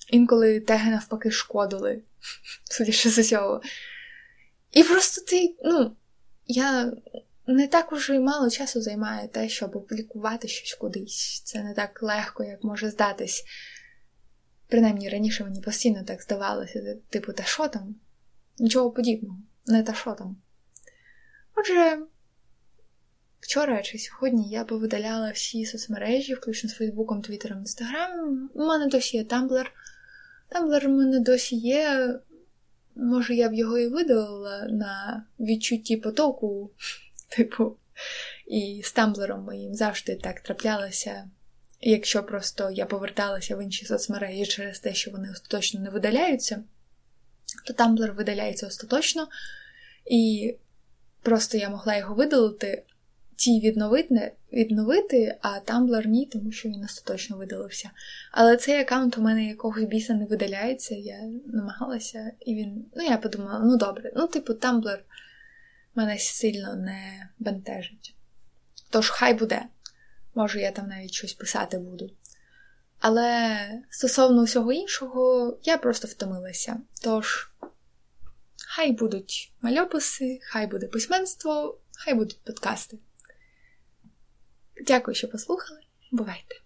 Інколи 0.09 0.61
теги 0.61 0.91
навпаки 0.91 1.31
шкодили, 1.31 2.03
судячи 2.65 3.11
з 3.11 3.19
усього. 3.19 3.63
І 4.73 4.83
просто 4.83 5.23
ти, 5.25 5.55
ну, 5.65 5.97
я 6.47 6.93
не 7.47 7.69
так 7.69 7.93
уже 7.93 8.21
мало 8.21 8.51
часу 8.51 8.83
займаю 8.83 9.29
те, 9.29 9.49
щоб 9.49 9.77
опублікувати 9.77 10.49
щось 10.49 10.75
кудись. 10.75 11.43
Це 11.45 11.63
не 11.63 11.75
так 11.75 12.03
легко, 12.03 12.45
як 12.45 12.65
може 12.65 12.91
здатись. 12.91 13.45
Принаймні 14.69 15.09
раніше 15.09 15.45
мені 15.45 15.61
постійно 15.61 16.05
так 16.05 16.23
здавалося, 16.23 16.97
типу, 17.11 17.33
та 17.33 17.43
що 17.43 17.69
там? 17.69 17.95
Нічого 18.59 18.91
подібного, 18.91 19.39
не 19.67 19.83
та 19.83 19.95
що 19.95 20.13
там. 20.13 20.37
Отже, 21.55 21.99
Вчора 23.45 23.83
чи 23.83 23.99
сьогодні 23.99 24.49
я 24.49 24.65
повидаляла 24.65 25.31
всі 25.31 25.67
соцмережі, 25.67 26.35
включно 26.35 26.71
з 26.71 26.75
Фейсбуком, 26.75 27.23
Твіттером, 27.23 27.59
Інстаграмом. 27.59 28.51
У 28.55 28.65
мене 28.65 28.87
досі 28.87 29.17
є 29.17 29.25
Тамблер. 29.25 29.73
Тамблер 30.49 30.87
у 30.87 30.91
мене 30.91 31.21
досі 31.21 31.57
є. 31.57 32.15
Може, 32.97 33.35
я 33.35 33.49
б 33.49 33.55
його 33.55 33.79
і 33.79 33.89
видалила 33.89 34.67
на 34.71 35.25
відчутті 35.41 35.97
потоку, 35.97 36.71
типу, 37.29 37.77
і 38.47 38.83
з 38.85 38.93
тамблером 38.93 39.41
моїм 39.41 39.75
завжди 39.75 40.17
так 40.17 40.41
траплялося. 40.41 41.29
Якщо 41.81 42.23
просто 42.23 42.71
я 42.71 42.87
поверталася 42.87 43.57
в 43.57 43.63
інші 43.63 43.87
соцмережі 43.87 44.47
через 44.47 44.81
те, 44.81 44.95
що 44.95 45.11
вони 45.11 45.31
остаточно 45.31 45.81
не 45.81 45.91
видаляються, 45.91 46.65
то 47.67 47.73
тамблер 47.73 48.13
видаляється 48.13 48.67
остаточно, 48.67 49.29
і 50.07 50.55
просто 51.23 51.59
я 51.59 51.71
могла 51.71 51.97
його 51.97 52.15
видалити, 52.15 52.83
ті 53.37 53.61
відновити, 53.61 54.33
відновити, 54.53 55.39
а 55.41 55.49
Tumblr 55.49 56.07
ні, 56.07 56.27
тому 56.27 56.53
що 56.53 56.69
він 56.69 56.85
остаточно 56.85 57.37
видалився. 57.37 57.91
Але 58.33 58.57
цей 58.57 58.81
аккаунт 58.81 59.19
у 59.19 59.23
мене 59.23 59.47
якогось 59.47 59.85
біса 59.85 60.15
не 60.15 60.25
видаляється, 60.25 60.95
я 60.95 61.19
намагалася, 61.47 62.33
і 62.41 62.55
він. 62.55 62.85
Ну, 62.97 63.05
я 63.05 63.17
подумала, 63.17 63.61
ну 63.65 63.77
добре, 63.77 64.13
ну, 64.17 64.27
типу, 64.27 64.53
Tumblr 64.53 64.99
мене 65.95 66.19
сильно 66.19 66.77
не 66.77 67.29
бентежить. 67.39 68.15
Тож, 68.91 69.11
хай 69.11 69.35
буде. 69.35 69.63
Може, 70.35 70.61
я 70.61 70.71
там 70.71 70.89
навіть 70.89 71.13
щось 71.13 71.33
писати 71.33 71.79
буду. 71.79 72.11
Але 73.01 73.59
стосовно 73.91 74.45
всього 74.45 74.73
іншого, 74.73 75.59
я 75.63 75.79
просто 75.79 76.09
втомилася. 76.09 76.81
Тож, 77.03 77.51
хай 78.67 78.93
будуть 78.93 79.53
мальописи, 79.63 80.41
хай 80.43 80.67
буде 80.67 80.87
письменство, 80.87 81.79
хай 81.93 82.15
будуть 82.15 82.41
подкасти. 82.45 82.99
Дякую, 84.87 85.15
що 85.15 85.29
послухали. 85.29 85.81
Бувайте! 86.13 86.64